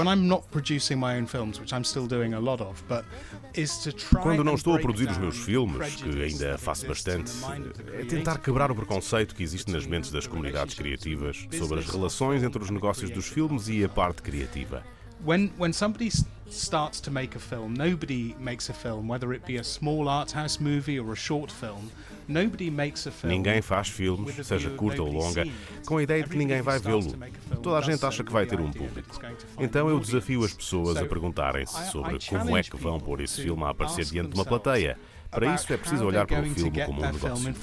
[4.21, 7.31] Quando não estou a produzir os meus filmes, que ainda faço bastante,
[7.93, 12.43] é tentar quebrar o preconceito que existe nas mentes das comunidades criativas sobre as relações
[12.43, 14.83] entre os negócios dos filmes e a parte criativa.
[15.23, 16.11] when when somebody
[16.49, 20.31] starts to make a film, nobody makes a film, whether it be a small art
[20.31, 21.89] house movie or a short film.
[22.27, 23.33] Nobody makes a film.
[23.33, 25.45] Ninguém faz filmes, seja curta ou longa,
[25.85, 27.13] com a ideia de que ninguém vai vê-lo.
[27.61, 29.19] Toda a gente acha que vai ter um público.
[29.59, 33.63] Então eu desafio as pessoas a perguntarem-se sobre como é que vão pôr esse filme
[33.63, 34.97] a aparecer diante de uma plateia.
[35.29, 37.53] Para isso é preciso olhar para o filme como um negócio.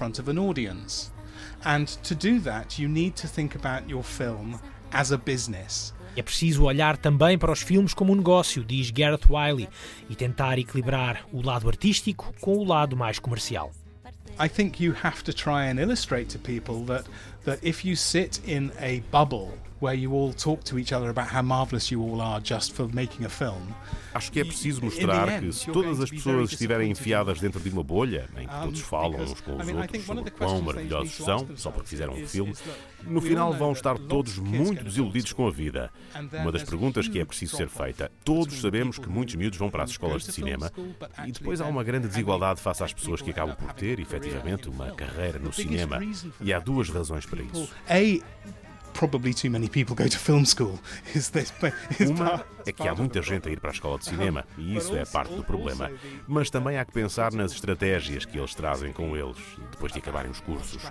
[1.64, 4.58] And to do that, you need to think about your film
[4.92, 5.92] as a business.
[6.16, 9.68] É preciso olhar também para os filmes como um negócio, diz Gareth Wiley,
[10.08, 13.70] e tentar equilibrar o lado artístico com o lado mais comercial.
[14.38, 17.04] I think you have to try and illustrate to people that
[17.44, 21.28] that if you sit in a bubble where you all talk to each other about
[21.28, 23.74] how marvelous you all are just for making a film,
[24.12, 27.84] Acho que é preciso mostrar que se todas as pessoas estiverem enfiadas dentro de uma
[27.84, 31.88] bolha, em que todos falam uns com os outros sobre quão maravilhosos são, só porque
[31.88, 32.52] fizeram um filme,
[33.04, 35.90] no final vão estar todos muito desiludidos com a vida.
[36.32, 38.10] Uma das perguntas que é preciso ser feita.
[38.24, 40.72] Todos sabemos que muitos miúdos vão para as escolas de cinema
[41.26, 44.90] e depois há uma grande desigualdade face às pessoas que acabam por ter, efetivamente, uma
[44.90, 46.00] carreira no cinema.
[46.40, 47.70] E há duas razões para isso.
[49.00, 50.78] Probably too many people go to film school.
[51.14, 51.50] Is this,
[51.98, 54.76] is part- é que há muita gente a ir para a escola de cinema e
[54.76, 55.90] isso é parte do problema.
[56.26, 59.36] Mas também há que pensar nas estratégias que eles trazem com eles
[59.70, 60.82] depois de acabarem os cursos.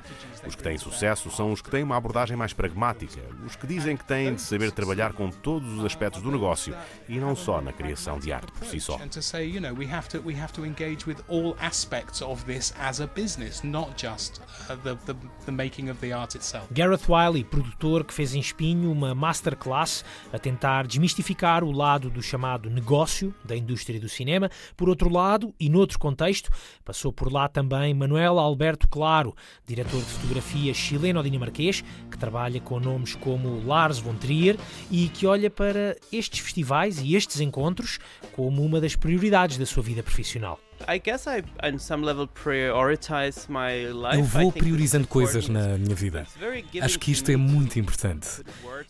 [0.46, 3.96] Os que têm sucesso são os que têm uma abordagem mais pragmática, os que dizem
[3.98, 6.76] que têm de saber trabalhar com todos os aspectos do negócio
[7.08, 8.98] e não só na criação de arte por si só.
[8.98, 12.22] and to say, you know, we have to we have to engage with all aspects
[12.22, 14.42] of this as a business, not just
[14.84, 16.68] the, the the making of the art itself.
[16.72, 22.22] Gareth Wiley, produtor que fez em Espinho uma masterclass a tentar desmistificar o lado do
[22.22, 24.50] chamado negócio da indústria do cinema.
[24.76, 26.50] Por outro lado, e noutro contexto,
[26.84, 33.16] passou por lá também Manuel Alberto Claro, diretor de fotografia chileno-dinamarquês, que trabalha com nomes
[33.16, 34.58] como Lars von Trier
[34.92, 38.00] e que olha para estes festivais e estes encontros
[38.34, 40.60] como uma das prioridades da sua vida profissional.
[40.88, 44.18] I guess I, on some level, prioritize my life.
[44.18, 46.26] Eu vou priorizando coisas na minha vida.
[46.82, 48.28] Acho que to isto é muito to importante.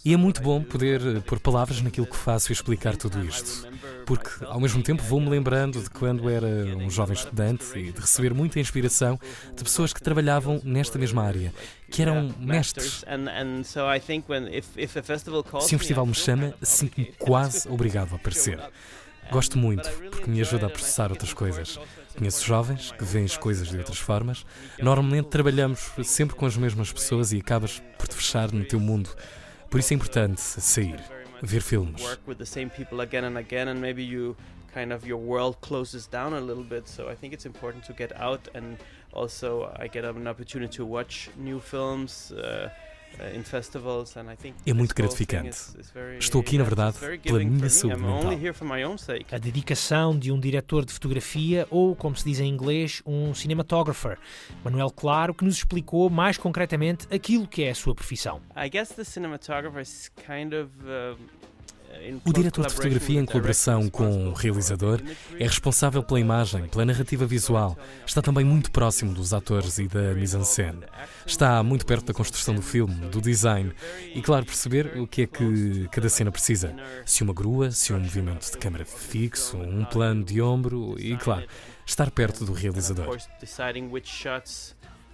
[0.04, 3.67] E é muito bom poder eh, pôr palavras naquilo que faço e explicar tudo isto.
[4.06, 8.34] Porque, ao mesmo tempo, vou-me lembrando de quando era um jovem estudante e de receber
[8.34, 9.19] muita inspiração
[9.56, 11.54] de pessoas que trabalhavam nesta mesma área,
[11.89, 13.04] que eram mestres.
[15.62, 18.60] Se um festival I me chama, sinto-me quase obrigado a aparecer.
[19.31, 21.79] Gosto muito, porque me ajuda a processar outras coisas.
[22.17, 24.45] Conheço jovens que veem as coisas de outras formas.
[24.79, 29.09] Normalmente trabalhamos sempre com as mesmas pessoas e acabas por te fechar no teu mundo.
[29.69, 30.99] Por isso é importante sair,
[31.41, 32.01] ver filmes.
[34.71, 37.93] kind of your world closes down a little bit so i think it's important to
[37.93, 38.77] get out and
[39.13, 42.69] also i get an opportunity to watch new films uh,
[43.36, 45.58] in festivals and i think É muito gratificante.
[46.19, 48.39] Estou aqui, na verdade, very pela giving minha saúde I'm only mental.
[48.39, 52.23] here for my own sake A dedicação de um diretor de fotografia ou, como se
[52.25, 54.17] diz em inglês, um cinematographer.
[54.63, 58.41] Manuel Claro, que nos explicou mais concretamente aquilo que é a sua profissão.
[58.55, 61.17] i guess the cinematographer is kind of uh,
[62.25, 65.02] O diretor de fotografia, em colaboração com o realizador,
[65.39, 67.78] é responsável pela imagem, pela narrativa visual.
[68.06, 70.84] Está também muito próximo dos atores e da mise-en-scène.
[71.25, 73.73] Está muito perto da construção do filme, do design
[74.13, 76.75] e, claro, perceber o que é que cada cena precisa.
[77.06, 81.45] Se uma grua, se um movimento de câmara fixo, um plano de ombro e, claro,
[81.86, 83.17] estar perto do realizador.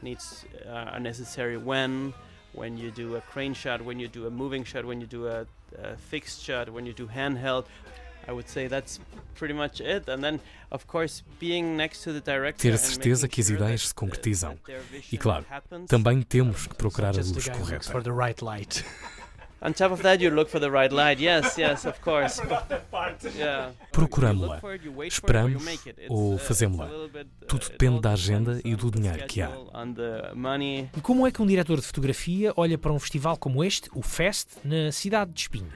[0.03, 2.13] uh,
[2.55, 5.27] when you do a crane shot, when you do a moving shot, when you do
[5.27, 5.45] a,
[5.81, 7.65] a fixed shot, when you do handheld.
[8.27, 8.99] I would say that's
[9.35, 10.09] pretty much it.
[10.09, 10.39] And then,
[10.71, 13.95] of course, being next to the director Ter a certeza que as ideias se uh,
[13.95, 14.57] concretizam.
[15.11, 15.45] E, claro,
[15.87, 18.83] também temos que procurar a luz the guy who looks correta.
[19.59, 19.71] For the right light.
[19.71, 21.19] On top of that, you look for the right light.
[21.19, 22.41] Yes, yes, of course.
[23.37, 23.71] yeah.
[23.91, 24.47] Procuramo-la.
[24.47, 26.85] You look for it, you wait for it, or you Esperamos ou uh, fazemos-la.
[26.85, 27.09] uh,
[27.47, 29.51] Tudo it depende da agenda e do dinheiro que há.
[30.95, 34.01] E como é que um diretor de fotografia olha para um festival como este, o
[34.01, 35.69] Fest, na cidade de Espinho?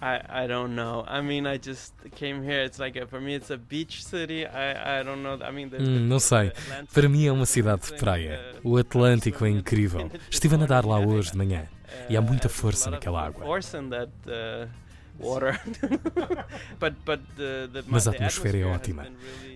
[0.00, 1.06] I, I don't know.
[1.08, 2.64] I mean, I just came here.
[2.66, 4.44] It's like a, for me, it's a beach city.
[4.44, 5.38] I, I don't know.
[5.42, 6.52] I mean, the, Hum, não sei.
[6.92, 8.38] Para mim é uma cidade de praia.
[8.62, 10.10] O Atlântico é incrível.
[10.30, 11.66] Estive a nadar lá hoje de manhã
[12.08, 13.44] e há muita força naquela água.
[14.26, 14.68] uh,
[17.86, 19.06] Mas a atmosfera é ótima.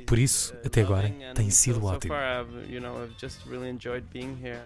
[0.07, 2.15] Por isso, até agora, tem sido ótimo.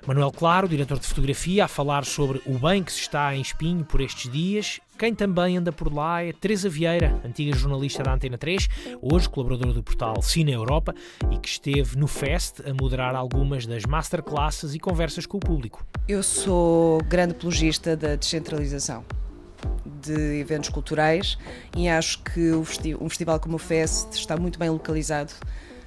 [0.07, 3.85] Manuel Claro, diretor de fotografia, a falar sobre o bem que se está em Espinho
[3.85, 4.81] por estes dias.
[4.97, 8.69] Quem também anda por lá é Teresa Vieira, antiga jornalista da Antena 3,
[9.03, 10.95] hoje colaboradora do portal Cine Europa
[11.33, 15.85] e que esteve no Fest a moderar algumas das masterclasses e conversas com o público.
[16.07, 19.05] Eu sou grande apologista da descentralização
[19.85, 21.37] de eventos culturais
[21.77, 25.33] e acho que um festival como o Fest está muito bem localizado,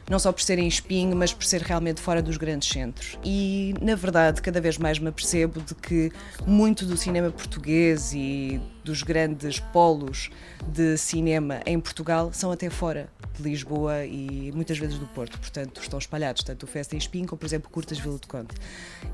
[0.09, 3.17] não só por ser em Espinho, mas por ser realmente fora dos grandes centros.
[3.23, 6.11] E, na verdade, cada vez mais me apercebo de que
[6.45, 10.29] muito do cinema português e dos grandes polos
[10.65, 15.81] de cinema em Portugal são até fora de Lisboa e muitas vezes do Porto, portanto
[15.81, 18.55] estão espalhados, tanto o Festa em Espinho como, por exemplo, Curtas Vila de Conde.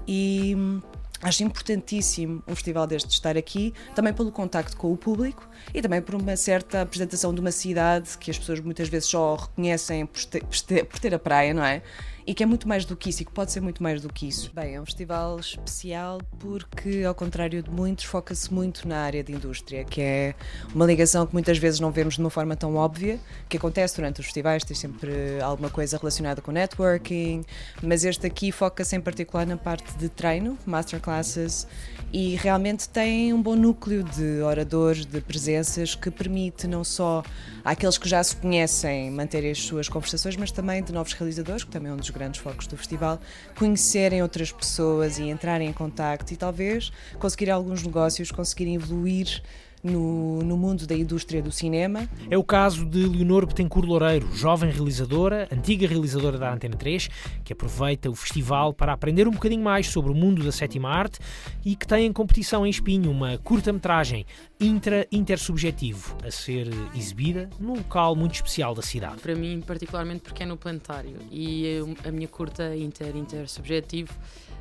[0.08, 0.82] E hum,
[1.24, 6.02] acho importantíssimo um festival deste estar aqui, também pelo contacto com o público e também
[6.02, 10.24] por uma certa apresentação de uma cidade que as pessoas muitas vezes só reconhecem por
[10.26, 10.44] ter,
[10.86, 11.82] por ter- a praia, não é?
[12.26, 14.12] E que é muito mais do que isso e que pode ser muito mais do
[14.12, 14.50] que isso.
[14.54, 19.34] Bem, é um festival especial porque, ao contrário de muitos, foca-se muito na área de
[19.34, 20.36] indústria, que é
[20.74, 24.22] uma ligação que muitas vezes não vemos de uma forma tão óbvia, que acontece durante
[24.22, 27.44] os festivais, tem sempre alguma coisa relacionada com networking,
[27.82, 31.68] mas este aqui foca-se em particular na parte de treino, masterclasses,
[32.14, 37.24] e realmente tem um bom núcleo de oradores, de presenças, que permite não só
[37.66, 41.72] àqueles que já se conhecem manterem as suas conversações, mas também de novos realizadores, que
[41.72, 43.20] também é um dos grandes focos do festival,
[43.58, 49.42] conhecerem outras pessoas e entrarem em contacto e talvez conseguir alguns negócios, conseguirem evoluir
[49.84, 52.08] no, no mundo da indústria do cinema.
[52.30, 57.10] É o caso de Leonor Betancourt Loureiro, jovem realizadora, antiga realizadora da Antena 3,
[57.44, 61.20] que aproveita o festival para aprender um bocadinho mais sobre o mundo da sétima arte
[61.66, 64.26] e que tem em competição em Espinho uma curta-metragem
[64.60, 69.22] intra-intersubjetivo a ser exibida num local muito especial da cidade.
[69.22, 74.14] Para mim, particularmente porque é no planetário e a minha curta inter intersubjetivo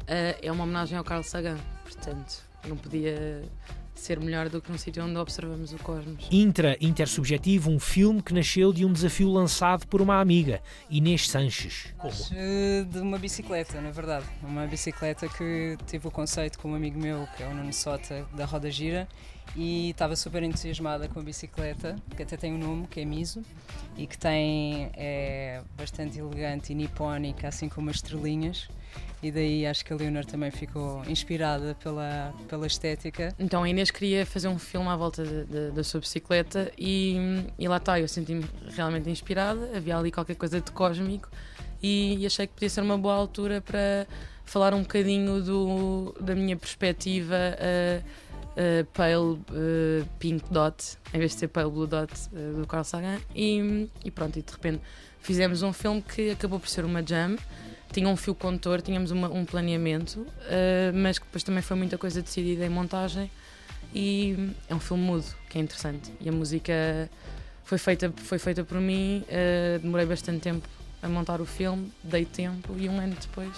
[0.06, 3.42] eh, é uma homenagem ao Carl Sagan, portanto não podia
[4.02, 6.26] ser melhor do que num sítio onde observamos o cosmos.
[6.30, 10.60] Intra-intersubjetivo, um filme que nasceu de um desafio lançado por uma amiga,
[10.90, 11.94] Inês Sanches.
[11.98, 12.12] Como?
[12.90, 14.26] De uma bicicleta, na verdade.
[14.42, 18.26] Uma bicicleta que tive o conceito com um amigo meu, que é o Nuno Sota,
[18.34, 19.08] da Roda Gira,
[19.54, 23.42] e estava super entusiasmada com a bicicleta, que até tem um nome, que é Miso,
[23.96, 28.68] e que tem é bastante elegante e nipónica, assim como as estrelinhas.
[29.22, 33.32] E daí acho que a Leonor também ficou inspirada pela, pela estética.
[33.38, 35.24] Então a Inês queria fazer um filme à volta
[35.72, 37.16] da sua bicicleta e,
[37.58, 38.44] e lá está, eu senti-me
[38.74, 41.30] realmente inspirada, havia ali qualquer coisa de cósmico
[41.80, 44.06] e, e achei que podia ser uma boa altura para
[44.44, 48.04] falar um bocadinho do, da minha perspectiva uh,
[48.52, 52.84] uh, Pale uh, Pink Dot, em vez de ser Pale Blue Dot uh, do Carl
[52.84, 53.18] Sagan.
[53.34, 54.80] E, e pronto, e de repente
[55.20, 57.36] fizemos um filme que acabou por ser uma jam.
[57.92, 60.26] Tinha um fio condutor, tínhamos uma- um planeamento,
[60.94, 63.30] mas que depois também foi muita coisa decidida em montagem.
[63.94, 66.10] E é um filme mudo, que é interessante.
[66.18, 66.72] E a música
[67.64, 69.22] foi feita, foi feita por mim,
[69.82, 70.66] demorei bastante tempo
[71.02, 73.52] a montar o filme, dei tempo e um ano depois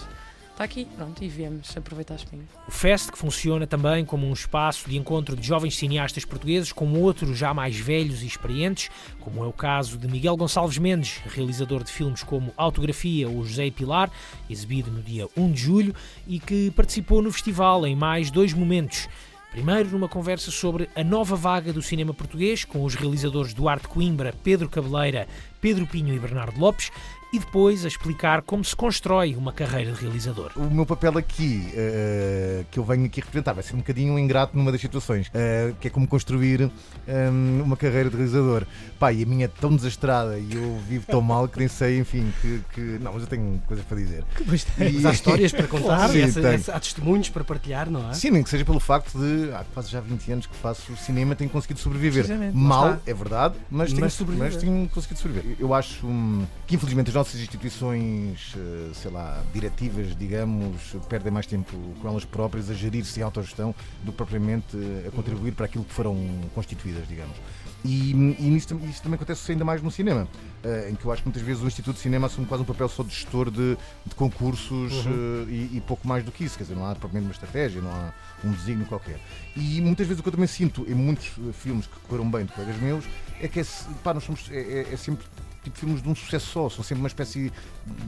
[0.55, 2.47] está aqui, pronto, e viemos aproveitar as pingas.
[2.69, 6.93] O Fest, que funciona também como um espaço de encontro de jovens cineastas portugueses com
[6.95, 8.89] outros já mais velhos e experientes,
[9.21, 13.69] como é o caso de Miguel Gonçalves Mendes, realizador de filmes como Autografia ou José
[13.71, 14.11] Pilar,
[14.49, 15.95] exibido no dia 1 de julho,
[16.27, 19.09] e que participou no festival em mais dois momentos.
[19.51, 24.35] Primeiro, numa conversa sobre a nova vaga do cinema português, com os realizadores Duarte Coimbra,
[24.43, 25.29] Pedro Cabeleira,
[25.61, 26.91] Pedro Pinho e Bernardo Lopes,
[27.35, 30.53] e depois a explicar como se constrói uma carreira de realizador.
[30.55, 34.57] O meu papel aqui, eh, que eu venho aqui representar, vai ser um bocadinho ingrato
[34.57, 36.71] numa das situações, eh, que é como construir
[37.09, 38.65] eh, uma carreira de realizador.
[39.01, 41.99] Pá, e a minha é tão desastrada e eu vivo tão mal que nem sei,
[41.99, 42.61] enfim, que.
[42.73, 44.25] que- não, mas eu tenho coisas para dizer.
[44.41, 44.45] E-
[44.93, 46.55] mas há histórias para contar, Sim, essa- tenho.
[46.55, 48.15] essa- há testemunhos para partilhar, não é?
[48.15, 51.35] Sim, nem que seja pelo facto de há quase já 20 anos que faço cinema
[51.35, 52.27] tenho conseguido sobreviver.
[52.55, 54.53] Mal, é verdade, mas, tenho, Mas sobreviver.
[54.53, 55.57] mas tenho conseguido sobreviver.
[55.59, 61.47] Eu acho hum, que infelizmente as nossas instituições, eh, sei lá, diretivas, digamos, perdem mais
[61.47, 65.67] tempo com elas próprias a gerir-se em autogestão do que propriamente eh, a contribuir para
[65.67, 66.17] aquilo que foram
[66.55, 67.37] constituídas, digamos.
[67.85, 68.15] E, e
[68.51, 70.27] nisso, tam- isso também acontece ainda mais no cinema,
[70.63, 72.67] eh, em que eu acho que muitas vezes o Instituto de Cinema assume quase um
[72.67, 75.47] papel só de gestor de, de concursos Uhum.
[75.49, 77.91] e, e pouco mais do que isso, quer dizer, não há propriamente uma estratégia, não
[77.91, 78.13] há
[78.45, 79.19] um desígnio qualquer.
[79.57, 82.53] E muitas vezes o que eu também sinto em muitos filmes que correram bem de
[82.53, 83.05] colegas meus
[83.41, 83.65] é que é,
[84.03, 85.27] pá, nós somos, é, é- é sempre
[85.65, 87.51] tipo filmes de um sucesso só, são sempre uma espécie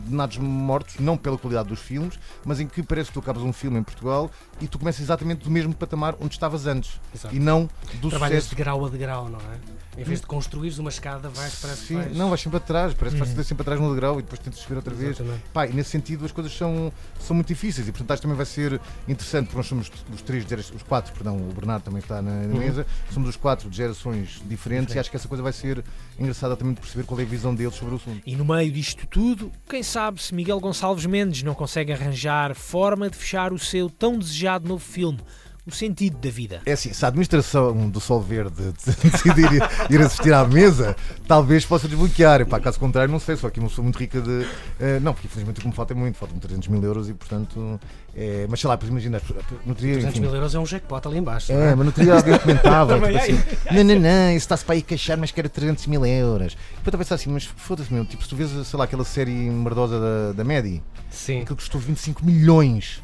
[0.06, 3.42] de nados mortos, não pela qualidade dos filmes, mas em que parece que tu acabas
[3.42, 4.30] um filme em Portugal
[4.60, 7.34] e tu começas exatamente do mesmo patamar onde estavas antes Exato.
[7.34, 7.68] e não
[8.00, 8.50] do Trabalhas sucesso.
[8.50, 9.85] de grau a degrau, não é?
[9.96, 12.16] Em vez de construires uma escada, vais que Sim, vais...
[12.16, 13.34] não, vais sempre atrás, parece que Uhum.
[13.34, 15.12] vais sempre atrás no degrau e depois tentas subir outra vez.
[15.18, 15.42] Exatamente.
[15.52, 18.36] Pá, e nesse sentido as coisas são, são muito difíceis e portanto acho que também
[18.36, 20.44] vai ser interessante porque nós somos os três,
[20.74, 22.58] os quatro, perdão, o Bernardo também está na, na Uhum.
[22.58, 24.94] mesa, somos os quatro de gerações diferentes Diferente.
[24.96, 25.82] e acho que essa coisa vai ser
[26.18, 28.22] engraçada também de perceber qual é a visão deles sobre o assunto.
[28.26, 33.08] E no meio disto tudo, quem sabe se Miguel Gonçalves Mendes não consegue arranjar forma
[33.08, 35.18] de fechar o seu tão desejado novo filme,
[35.66, 36.60] O Sentido da Vida.
[36.64, 40.94] É assim, se a administração do Sol Verde decidir ir, ir assistir à mesa,
[41.26, 42.42] talvez possa desbloquear.
[42.42, 44.46] Epá, caso contrário, não sei, só que não sou muito rica de.
[44.78, 47.14] eh, não, porque infelizmente o que me falta é muito, faltam 300 mil euros e
[47.14, 47.80] portanto.
[48.14, 49.20] é, mas sei lá, pois imagina,
[49.66, 49.94] não teria.
[49.94, 51.52] 300 enfim, mil euros é um jackpot ali embaixo.
[51.52, 52.94] não É, mas não teria alguém que comentava.
[52.94, 53.16] Tipo é.
[53.16, 53.42] assim,
[53.72, 56.52] não, não, não, isso está-se para aí queixar, mas quero 300 mil euros.
[56.52, 59.04] E depois eu pensar assim, mas foda-se, meu, tipo, se tu vês, sei lá, aquela
[59.04, 61.40] série merdosa da, da Medi, Sim.
[61.40, 63.02] aquilo custou 25 milhões.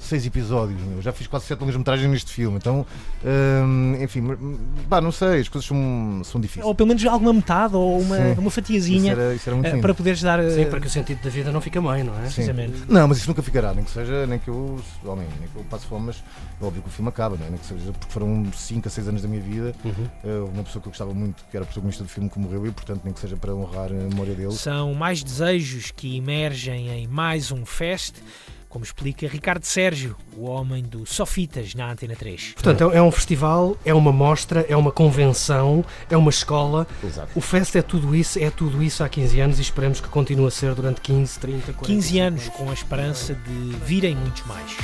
[0.00, 1.02] Seis episódios, meu.
[1.02, 2.86] Já fiz quase sete longas metragens neste filme, então,
[3.24, 4.22] hum, enfim,
[4.88, 6.64] pá, não sei, as coisas são, são difíceis.
[6.64, 8.34] Ou pelo menos alguma metade ou uma, Sim.
[8.38, 10.42] uma fatiazinha Isso era- isso era muito eh, para poderes dar.
[10.42, 12.30] Sim, eh, para que o sentido da vida não fica bem, não é?
[12.30, 12.46] Sim.
[12.88, 15.64] Não, mas isso nunca ficará, nem que seja, nem que eu, homem, nem que eu
[15.64, 16.24] passe fome, mas
[16.60, 17.50] é óbvio que o filme acaba, não é?
[17.50, 19.92] nem que seja, porque foram 5 a 6 anos da minha vida, Uhum.
[20.24, 22.70] eh, uma pessoa que eu gostava muito, que era protagonista do filme, que morreu, e
[22.72, 24.52] portanto, nem que seja para honrar a memória dele.
[24.52, 28.14] São mais desejos que emergem em mais um fest,
[28.70, 32.52] como explica Ricardo Sérgio, o homem do Sofitas na Antena 3.
[32.54, 36.86] Portanto, é é um festival, é uma mostra, é uma convenção, é uma escola.
[37.02, 37.30] Exato.
[37.34, 40.46] O Fest é tudo isso, é tudo isso há 15 anos e esperemos que continue
[40.46, 41.86] a ser durante 15, 30, 40.
[41.86, 44.76] 15 anos com a esperança de virem muitos mais.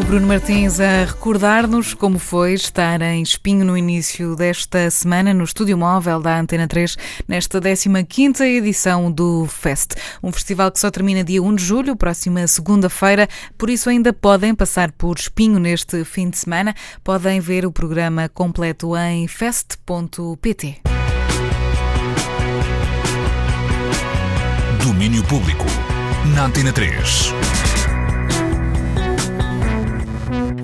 [0.00, 5.44] O Bruno Martins a recordar-nos como foi estar em Espinho no início desta semana no
[5.44, 6.96] estúdio móvel da Antena 3,
[7.28, 9.92] nesta 15ª edição do Fest.
[10.22, 13.28] Um festival que só termina dia 1 de julho, próxima segunda-feira,
[13.58, 16.74] por isso ainda podem passar por Espinho neste fim de semana.
[17.04, 20.80] Podem ver o programa completo em fest.pt.
[24.82, 25.66] Domínio Público.
[26.34, 27.69] Na Antena 3.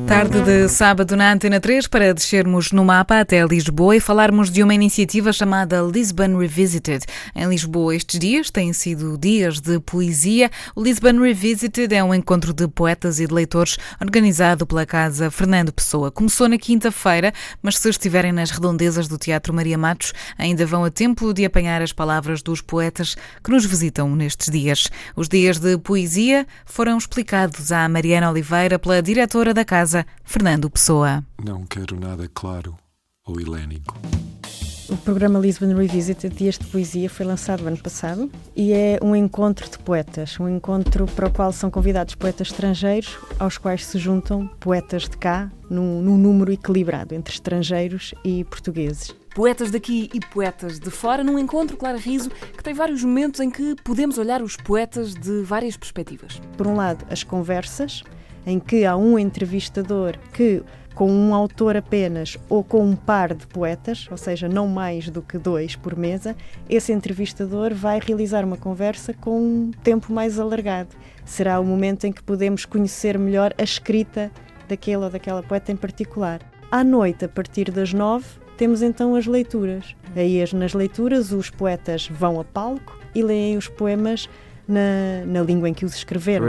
[0.07, 4.62] Tarde de sábado na Antena 3 para descermos no mapa até Lisboa e falarmos de
[4.62, 7.04] uma iniciativa chamada Lisbon Revisited.
[7.34, 10.48] Em Lisboa, estes dias têm sido dias de poesia.
[10.76, 15.72] O Lisbon Revisited é um encontro de poetas e de leitores organizado pela Casa Fernando
[15.72, 16.12] Pessoa.
[16.12, 20.90] Começou na quinta-feira, mas se estiverem nas redondezas do Teatro Maria Matos, ainda vão a
[20.90, 24.88] tempo de apanhar as palavras dos poetas que nos visitam nestes dias.
[25.16, 31.24] Os dias de poesia foram explicados à Mariana Oliveira pela diretora da casa, Fernando Pessoa.
[31.42, 32.76] Não quero nada claro
[33.24, 33.97] ou helénico.
[34.88, 39.68] O programa Lisbon Revisited Dias de Poesia foi lançado ano passado e é um encontro
[39.68, 44.47] de poetas, um encontro para o qual são convidados poetas estrangeiros, aos quais se juntam
[44.61, 49.12] poetas de cá, num, num número equilibrado entre estrangeiros e portugueses.
[49.34, 53.51] Poetas daqui e poetas de fora, num encontro, Clara Riso, que tem vários momentos em
[53.51, 56.40] que podemos olhar os poetas de várias perspectivas.
[56.57, 58.05] Por um lado, as conversas,
[58.47, 60.62] em que há um entrevistador que,
[60.94, 65.20] com um autor apenas ou com um par de poetas, ou seja, não mais do
[65.20, 66.36] que dois por mesa,
[66.70, 70.90] esse entrevistador vai realizar uma conversa com um tempo mais alargado.
[71.24, 74.30] Será o momento em que podemos conhecer melhor a escrita
[74.68, 76.40] daquele ou daquela poeta em particular.
[76.70, 78.26] À noite, a partir das nove,
[78.57, 79.94] temos então as leituras.
[80.14, 84.28] Aí, nas leituras, os poetas vão a palco e leem os poemas
[84.66, 86.47] na, na língua em que os escreveram.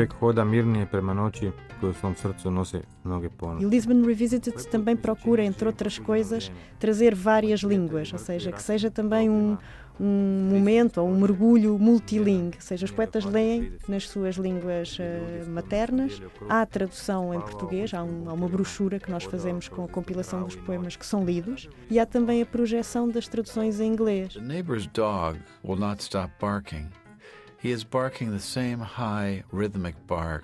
[1.80, 3.64] Koju u svom srcu nosi mnoge ponove.
[3.64, 8.62] E o Lisbon Revisited também procura, entre outras coisas, trazer várias línguas, ou seja, que
[8.62, 9.58] seja também um,
[10.00, 15.50] um momento ou um mergulho multilingue, ou seja, os poetas leem nas suas línguas uh,
[15.50, 19.84] maternas, há a tradução em português, há, um, há, uma brochura que nós fazemos com
[19.84, 23.92] a compilação dos poemas que são lidos, e há também a projeção das traduções em
[23.92, 24.34] inglês.
[24.34, 26.88] The neighbor's dog will not stop barking.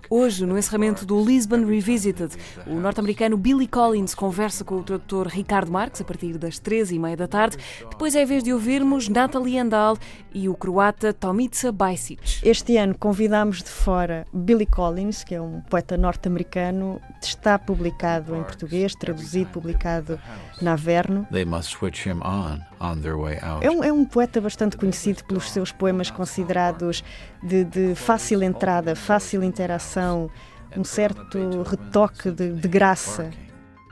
[0.10, 2.36] Hoje, no encerramento do Lisbon Revisited,
[2.66, 6.98] o norte-americano Billy Collins conversa com o tradutor Ricardo Marques a partir das três e
[6.98, 7.58] meia da tarde.
[7.90, 9.96] Depois é a vez de ouvirmos Natalie Andal
[10.34, 12.40] e o croata Tomica Bajsic.
[12.42, 18.42] Este ano convidámos de fora Billy Collins, que é um poeta norte-americano, está publicado em
[18.42, 20.20] português, traduzido, publicado
[20.60, 21.28] na Averno.
[21.32, 23.66] They must switch him on on their way out.
[23.66, 27.04] É um, é um poeta bastante conhecido pelos seus poemas considerados
[27.42, 30.30] de, de fácil entrada, fácil interação,
[30.76, 33.32] um certo retoque de, de graça.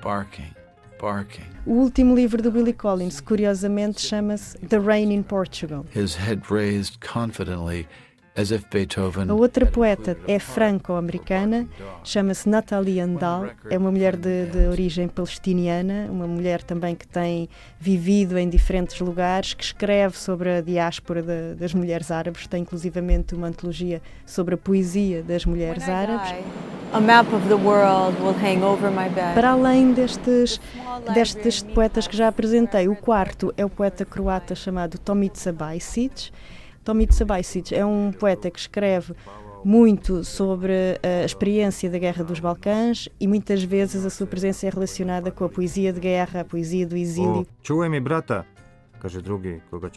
[0.03, 0.51] Barking,
[0.99, 1.43] barking.
[1.65, 5.85] O último livro do Billy Collins, curiosamente, chama-se The Rain in Portugal.
[5.95, 7.87] His head raised confidently.
[9.29, 11.67] A outra poeta é franco-americana,
[12.01, 17.49] chama-se Nathalie Andal, é uma mulher de, de, origem palestiniana, uma mulher também que tem
[17.77, 23.35] vivido em diferentes lugares, que escreve sobre a diáspora de, das mulheres árabes, tem inclusivamente
[23.35, 26.33] uma antologia sobre a poesia das mulheres árabes.
[29.33, 30.59] Para além destes,
[31.13, 36.31] destes poetas que já apresentei, o quarto é o poeta croata chamado Tomica Bajsic,
[36.83, 39.13] Tomica Bajsic é um poeta que escreve
[39.63, 40.73] muito sobre
[41.03, 45.43] a experiência da Guerra dos Balcãs e muitas vezes a sua presença é relacionada com
[45.45, 47.45] a poesia de guerra, a poesia do exílio.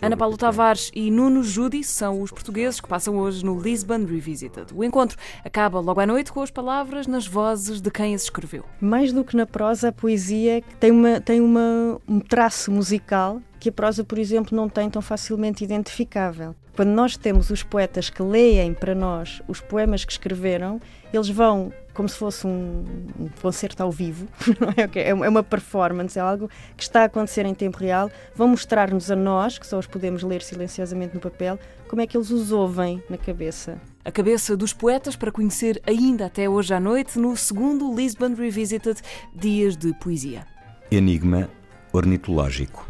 [0.02, 0.40] Ana Paulo ubiti.
[0.40, 4.72] Tavares e Nuno Judi são os portugueses que passam hoje no Lisbon Revisited.
[4.74, 8.64] O encontro acaba logo à noite com as palavras nas vozes de quem as escreveu.
[8.80, 13.68] Mais do que na prosa, a poesia tem, uma, tem uma, um traço musical que
[13.68, 16.54] a prosa, por exemplo, não tem tão facilmente identificável.
[16.74, 20.80] Quando nós temos os poetas que leem para nós os poemas que escreveram,
[21.12, 22.84] eles vão como se fosse um,
[23.18, 24.26] um concerto ao vivo,
[24.60, 24.84] não é?
[24.86, 29.10] Okay, é uma performance, é algo que está a acontecer em tempo real, vão mostrar-nos
[29.12, 31.56] a nós, que só os podemos ler silenciosamente no papel,
[31.86, 33.80] como é que eles os ouvem na cabeça.
[34.04, 39.00] A cabeça dos poetas para conhecer ainda até hoje à noite no segundo Lisbon Revisited
[39.32, 40.46] Dias de Poesia.
[40.90, 41.48] Enigma
[41.92, 42.86] ornitológico.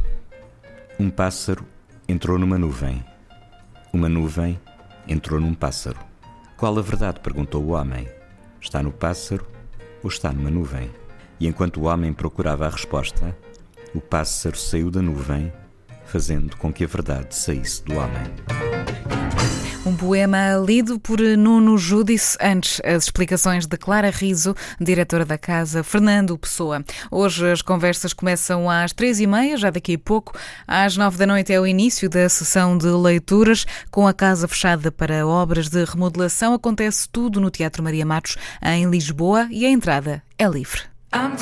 [0.99, 1.66] Um pássaro
[2.09, 3.05] entrou numa nuvem.
[3.95, 4.61] Uma nuvem
[5.07, 6.01] entrou num pássaro.
[6.57, 7.20] Qual a verdade?
[7.20, 8.09] perguntou o homem.
[8.61, 9.47] Está no pássaro
[10.03, 10.90] ou está numa nuvem?
[11.38, 13.38] E enquanto o homem procurava a resposta,
[13.95, 15.53] o pássaro saiu da nuvem,
[16.07, 18.84] fazendo com que a verdade saísse do homem.
[19.87, 25.85] Um poema lido por Nuno Júdice, antes as explicações de Clara Riso, diretora da casa,
[25.85, 26.82] Fernando Pessoa.
[27.11, 30.32] Hoje as conversas começam às três e meia, já daqui a pouco.
[30.66, 34.91] Às nove da noite é o início da sessão de leituras, com a casa fechada
[34.91, 36.55] para obras de remodelação.
[36.55, 40.80] Acontece tudo no Teatro Maria Matos, em Lisboa, e a entrada é livre.
[41.12, 41.37] I'm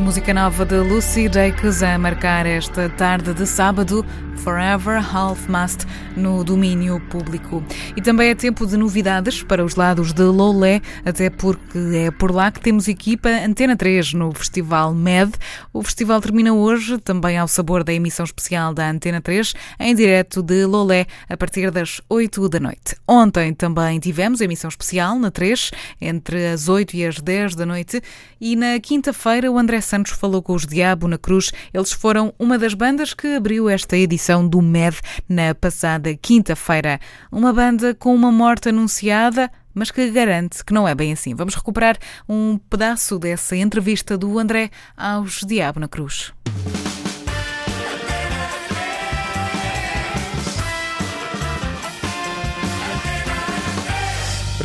[0.00, 4.04] música nova de Lucy Dacus a marcar esta tarde de sábado,
[4.38, 7.62] Forever Half Mast, no domínio público.
[7.96, 12.30] E também é tempo de novidades para os lados de Lolé, até porque é por
[12.30, 15.32] lá que temos equipa Antena 3 no Festival MED.
[15.72, 20.42] O festival termina hoje, também ao sabor da emissão especial da Antena 3, em direto
[20.42, 22.96] de Lolé, a partir das 8 da noite.
[23.06, 25.70] Ontem também tivemos emissão especial na 3,
[26.00, 28.02] entre as 8 e as 10 da noite,
[28.40, 31.52] e na quinta-feira o André Santos falou com os Diabo na Cruz.
[31.72, 34.98] Eles foram uma das bandas que abriu esta edição do MED
[35.28, 36.98] na passada quinta-feira.
[37.30, 41.34] Uma banda com uma morte anunciada, mas que garante que não é bem assim.
[41.34, 41.96] Vamos recuperar
[42.28, 46.32] um pedaço dessa entrevista do André aos Diabo na Cruz.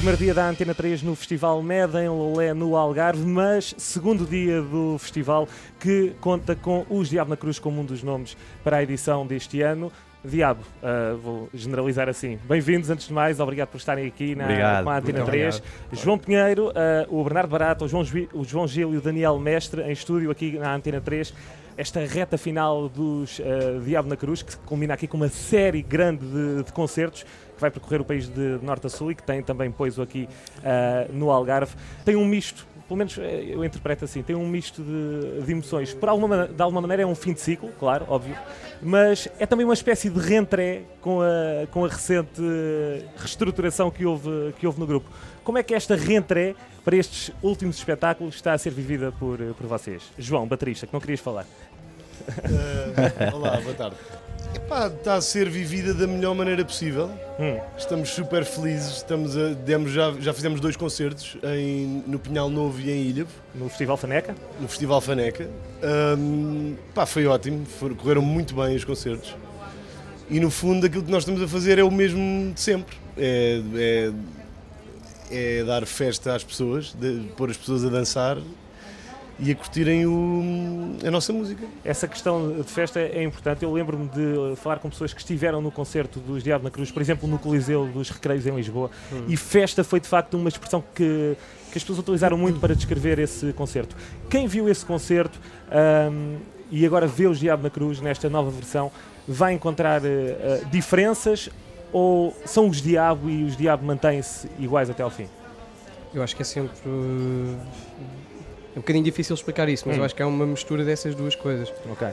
[0.01, 4.59] Primeiro dia da Antena 3 no Festival MED em Lolé, no Algarve, mas segundo dia
[4.59, 5.47] do festival
[5.79, 9.61] que conta com os Diabo na Cruz como um dos nomes para a edição deste
[9.61, 9.91] ano.
[10.25, 12.39] Diabo, uh, vou generalizar assim.
[12.45, 14.83] Bem-vindos, antes de mais, obrigado por estarem aqui na, Obrigado.
[14.85, 15.55] com a Antena Muito 3.
[15.57, 16.03] obrigado.
[16.03, 16.71] João Pinheiro, uh,
[17.19, 20.31] o Bernardo Barato, o João, Gil- o João Gil e o Daniel Mestre em estúdio
[20.31, 21.31] aqui na Antena 3.
[21.77, 26.25] Esta reta final dos uh, Diabo na Cruz, que culmina aqui com uma série grande
[26.25, 27.23] de, de concertos
[27.61, 30.27] que vai percorrer o país de norte a sul e que tem também poiso aqui
[30.57, 31.75] uh, no Algarve.
[32.03, 35.93] Tem um misto, pelo menos eh, eu interpreto assim, tem um misto de, de emoções.
[35.93, 38.35] Por alguma, ma- de alguma maneira é um fim de ciclo, claro, óbvio,
[38.81, 42.41] mas é também uma espécie de reentré com a, com a recente
[43.15, 45.07] reestruturação que houve, que houve no grupo.
[45.43, 49.67] Como é que esta reentré para estes últimos espetáculos está a ser vivida por, por
[49.67, 50.01] vocês?
[50.17, 51.45] João, baterista, que não querias falar.
[52.27, 53.95] Eh, olá, boa tarde.
[54.53, 57.09] Epá, está a ser vivida da melhor maneira possível.
[57.77, 58.97] Estamos super felizes.
[58.97, 63.29] Estamos a- demos, já, já fizemos dois concertos em, no Pinhal Novo e em Ilhavo.
[63.55, 64.35] No Festival Faneca?
[64.59, 65.49] No Festival Faneca.
[65.81, 67.65] Ahm, pá, foi ótimo.
[67.65, 69.35] Foram- correram muito bem os concertos.
[70.29, 72.95] E no fundo aquilo que nós estamos a fazer é o mesmo de sempre.
[73.17, 74.11] É, é,
[75.59, 78.37] é dar festa às pessoas, de, pôr as pessoas a dançar
[79.43, 81.65] e a curtirem o- a nossa música.
[81.83, 83.63] Essa questão de festa é importante.
[83.63, 87.01] Eu lembro-me de falar com pessoas que estiveram no concerto dos Diabo na Cruz, por
[87.01, 89.23] exemplo, no Coliseu dos Recreios em Lisboa, Hum.
[89.27, 91.35] e festa foi de facto uma expressão que,
[91.71, 93.95] que as pessoas utilizaram muito para descrever esse concerto.
[94.29, 95.39] Quem viu esse concerto
[95.71, 96.37] ahm,
[96.69, 98.91] e agora vê os Diabo na Cruz nesta nova versão,
[99.27, 101.49] vai encontrar eh, eh, diferenças
[101.91, 105.27] ou são os Diabo e os Diabo mantêm-se iguais até ao fim?
[106.13, 106.71] Eu acho que é sempre.
[106.85, 107.57] uh,
[108.75, 109.99] É um bocadinho difícil explicar isso, mas Hum.
[109.99, 111.71] eu acho que é uma mistura dessas duas coisas.
[111.91, 112.07] Ok.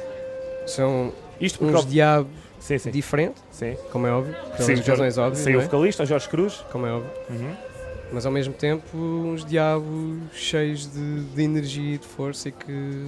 [0.66, 2.90] São Isto uns diabos Sim, sim.
[2.90, 3.76] diferentes, Sim.
[3.92, 5.38] como é óbvio, Sim, pelas o razões Jorge- óbvias.
[5.44, 5.64] sim, não o é?
[5.64, 6.54] vocalista, o Jorge Cruz.
[6.72, 7.10] Como é óbvio.
[7.30, 7.54] Uhum.
[8.12, 13.04] Mas ao mesmo tempo, uns diabos cheios de, de energia e de força e que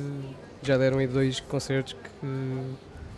[0.62, 2.26] já deram aí dois concertos que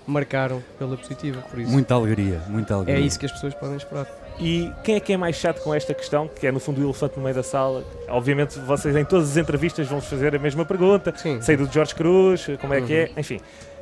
[0.06, 1.42] marcaram pela positiva.
[1.42, 1.70] Por isso.
[1.70, 2.96] Muita alegria, muita alegria.
[2.96, 4.06] É isso que as pessoas podem esperar.
[4.40, 6.84] E quem é que é mais chato com esta questão, que é no fundo o
[6.84, 7.84] elefante no meio da sala?
[8.08, 11.14] Obviamente vocês em todas as entrevistas vão fazer a mesma pergunta.
[11.40, 13.12] Sei do Jorge Cruz, como é que é, Uhum.
[13.18, 13.40] enfim.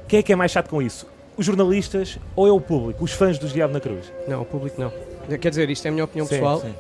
[0.08, 1.06] Quem é que é mais chato com isso?
[1.36, 4.12] Os jornalistas ou é o público, os fãs dos Diabo na Cruz?
[4.28, 4.92] Não, o público não.
[5.38, 6.60] Quer dizer, isto é a minha opinião Sim, pessoal.
[6.60, 6.74] sim.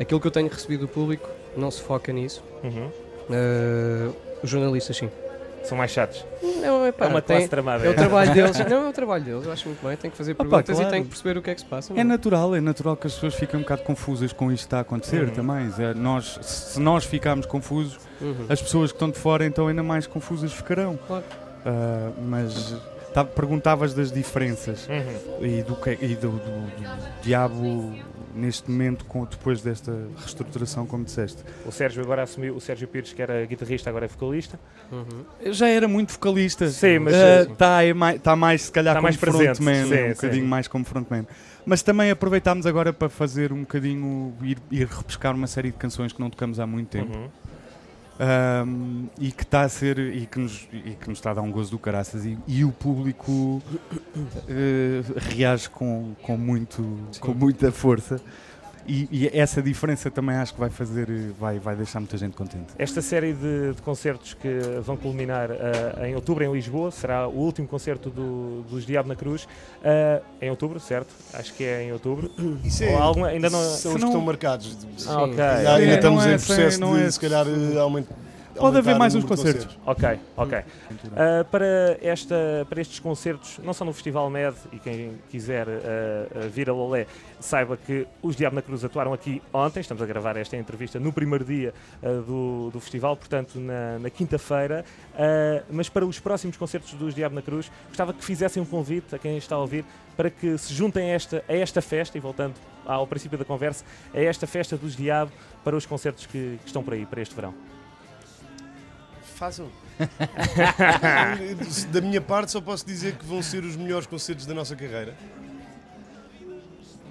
[0.00, 2.42] Aquilo que eu tenho recebido do público não se foca nisso.
[2.62, 2.86] Uhum.
[3.28, 5.10] Uh, os jornalistas, sim.
[5.68, 6.24] São mais chatos.
[6.62, 7.84] Não, é, pá, É uma tem- classe tramada.
[7.86, 8.58] É o trabalho deles.
[8.58, 9.44] Não, é o trabalho deles.
[9.44, 9.96] Eu acho muito bem.
[9.98, 10.88] Tem que fazer Opa, perguntas claro.
[10.88, 11.92] e tem que perceber o que é que se passa.
[11.92, 14.66] É não natural, é natural que as pessoas fiquem um bocado confusas com isto que
[14.66, 15.30] está a acontecer Uhum.
[15.34, 15.70] também.
[15.78, 18.46] É, nós, se nós ficarmos confusos, Uhum.
[18.48, 20.98] as pessoas que estão de fora então ainda mais confusas ficarão.
[21.06, 21.24] Claro.
[21.66, 22.74] Ah, mas
[23.12, 25.44] tá- perguntavas das diferenças Uhum.
[25.46, 27.92] e do, que, e do, do- do diabo
[28.34, 31.42] neste momento com, depois desta reestruturação, como disseste.
[31.66, 34.58] O Sérgio agora assumiu, o Sérgio Pires, que era guitarrista, agora é vocalista.
[34.90, 35.52] Uhum.
[35.52, 36.68] Já era muito vocalista.
[36.68, 37.14] Sim, mas
[37.50, 40.14] está mais, tá mais, se calhar, Tá como mais presente, frontman, sim, um sim.
[40.14, 41.26] bocadinho mais como frontman.
[41.66, 46.12] Mas também aproveitámos agora para fazer um bocadinho, ir, ir repescar uma série de canções
[46.12, 47.14] que não tocamos há muito tempo.
[47.14, 47.28] Uhum.
[48.20, 51.42] Um, e que está a ser e que, nos, e que nos está a dar
[51.42, 53.62] um gozo do caraças e, e o público
[54.48, 56.82] eh, reage com, com, muito,
[57.20, 58.20] com muita força
[58.88, 62.36] e, e essa diferença também acho que vai fazer eh, vai, vai deixar muita gente
[62.36, 64.48] contente Esta série de, de concertos que
[64.82, 69.14] vão culminar ah, em outubro em Lisboa será o último concerto do- dos Diabo na
[69.16, 69.46] Cruz.
[69.84, 71.08] Ah, em outubro, certo?
[71.34, 72.30] Acho que é em outubro.
[72.64, 74.76] Isso é- Ou alguma- ainda não, são os que estão marcados.
[75.06, 75.40] Ah, ok.
[75.40, 77.44] Ainda, ainda É, estamos não é em processo não de, é- se calhar,
[78.58, 79.78] Pode haver mais uns de concertos.
[79.86, 80.58] Ok, ok.
[81.16, 86.48] Ah, para, esta, para estes concertos, não só no Festival MED, e quem quiser ah,
[86.48, 87.06] vir a Lolé,
[87.40, 91.12] saiba que os Diabo na Cruz atuaram aqui ontem, estamos a gravar esta entrevista no
[91.12, 94.84] primeiro dia ah, do, do festival, portanto na, na quinta-feira,
[95.70, 99.18] mas para os próximos concertos dos Diabo na Cruz, gostava que fizessem um convite a
[99.18, 99.84] quem está a ouvir
[100.16, 102.54] para que se juntem a esta, a esta festa, e voltando
[102.84, 105.30] ao princípio da conversa, a esta festa dos Diabo
[105.62, 107.54] para os concertos que, que estão por aí, para este verão.
[109.38, 109.68] Façam.
[111.92, 115.16] da minha parte, só posso dizer que vão ser os melhores concertos da nossa carreira.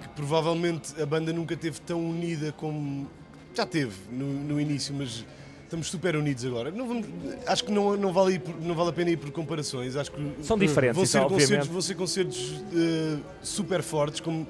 [0.02, 3.08] Que provavelmente a banda nunca teve tão unida como.
[3.54, 5.24] Já teve no, no início, mas
[5.64, 6.70] estamos super unidos agora.
[6.70, 7.06] Não vamos-
[7.46, 9.96] acho que não, não, vale ir por- não vale a pena ir por comparações.
[9.96, 11.46] Acho que São diferentes, Vão ser, obviamente.
[11.48, 14.46] concertos, vão ser concertos eh, super fortes, como,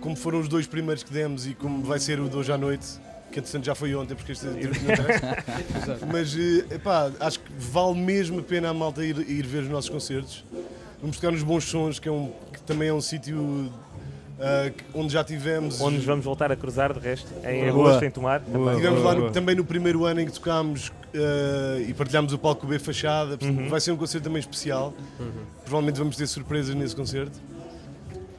[0.00, 2.58] como foram os dois primeiros que demos e como vai ser o de hoje à
[2.58, 2.86] noite.
[3.32, 5.36] Que entretanto já foi ontem, porque este não interessa.
[5.82, 6.06] Exato.
[6.12, 9.68] Mas eh, epá, acho que vale mesmo a pena a malta ir, ir ver os
[9.70, 10.44] nossos concertos.
[11.00, 13.72] Vamos tocar nos Bons Sons, que, é um, que também é um sítio
[14.76, 15.80] que- onde já tivemos.
[15.80, 17.88] Onde nos vamos voltar a cruzar, de resto, em Boa.
[17.88, 18.40] agosto, em Tomar.
[18.40, 18.76] também.
[18.76, 22.66] Tivemos lá no- também no primeiro ano em que tocámos ah, e partilhámos o palco
[22.66, 23.38] B Fachada.
[23.42, 23.68] Uhum.
[23.68, 24.92] Vai ser um concerto também especial.
[25.64, 27.40] Provavelmente vamos ter surpresas nesse concerto.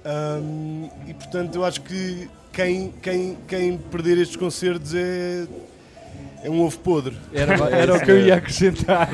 [0.05, 5.45] Ahm, e portanto, eu acho que quem, quem, quem perder estes concertos é.
[6.43, 7.15] É um ovo podre.
[7.33, 9.09] Era, era o que eu ia acrescentar.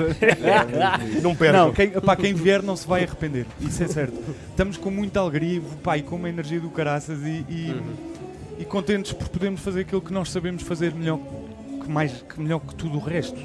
[1.22, 1.68] Não percam.
[1.68, 3.46] Não, quem, pá, quem vier não se vai arrepender.
[3.62, 4.20] Isso é certo.
[4.50, 7.76] Estamos com muita alegria pá, e com uma energia do caraças e, e,
[8.58, 11.20] e contentes por podermos fazer aquilo que nós sabemos fazer melhor
[11.84, 13.40] que, mais, que melhor que tudo o resto.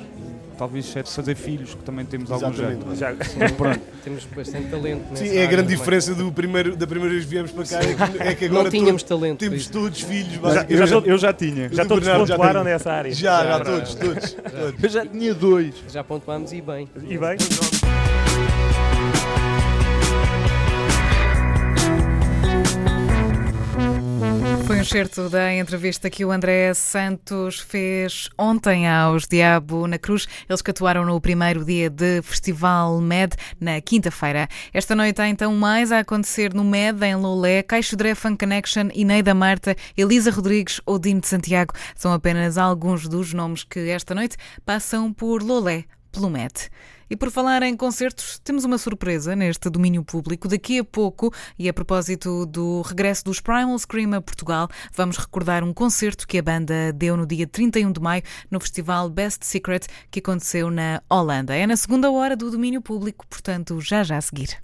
[0.57, 2.85] Talvez exceto fazer filhos, que também temos algum Exatamente.
[2.97, 2.97] jeito.
[2.97, 3.81] Já- Mas pronto.
[4.05, 5.17] Temos bastante talento.
[5.17, 5.77] Sim, é a grande também.
[5.79, 7.79] diferença do primeiro, da primeira vez que viemos para cá.
[7.81, 10.35] É que, é que Não agora tínhamos todos- talento, Temos todos filhos.
[10.35, 11.69] Já- eu já- eu já tinha.
[11.73, 12.73] Já do todos Bernardo já pontuaram tem.
[12.73, 13.13] nessa área.
[13.15, 13.99] Já, já, Já, todos, já.
[13.99, 14.85] todos, todos.
[14.85, 15.75] Eu já tinha dois.
[15.91, 16.89] Já pontuámos e bem.
[17.09, 17.37] E bem?
[24.85, 30.29] Excerto da entrevista que o André Santos fez ontem aos Diabo na Cruz.
[30.47, 34.47] Eles que atuaram no primeiro dia de Festival MED, na quinta-feira.
[34.75, 38.91] Esta noite há então mais a acontecer no MED, em Lolé, Caixo Dré Fun Connection,
[38.95, 41.73] Ineida Marta, Elisa Rodrigues ou Dino de Santiago.
[41.97, 46.69] São apenas alguns dos nomes que esta noite passam por Lolé, pelo MED.
[47.09, 50.49] E por falar em concertos, temos uma surpresa neste domínio público.
[50.49, 55.63] Daqui a pouco, e a propósito do regresso dos Primal Scream a Portugal, vamos recordar
[55.63, 59.87] um concerto que a banda deu no dia 31 de maio no festival Best Secret
[60.11, 61.55] que aconteceu na Holanda.
[61.55, 64.64] É na segunda hora do domínio público, portanto, já já a seguir.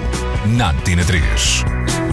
[0.57, 2.10] na Antena 3.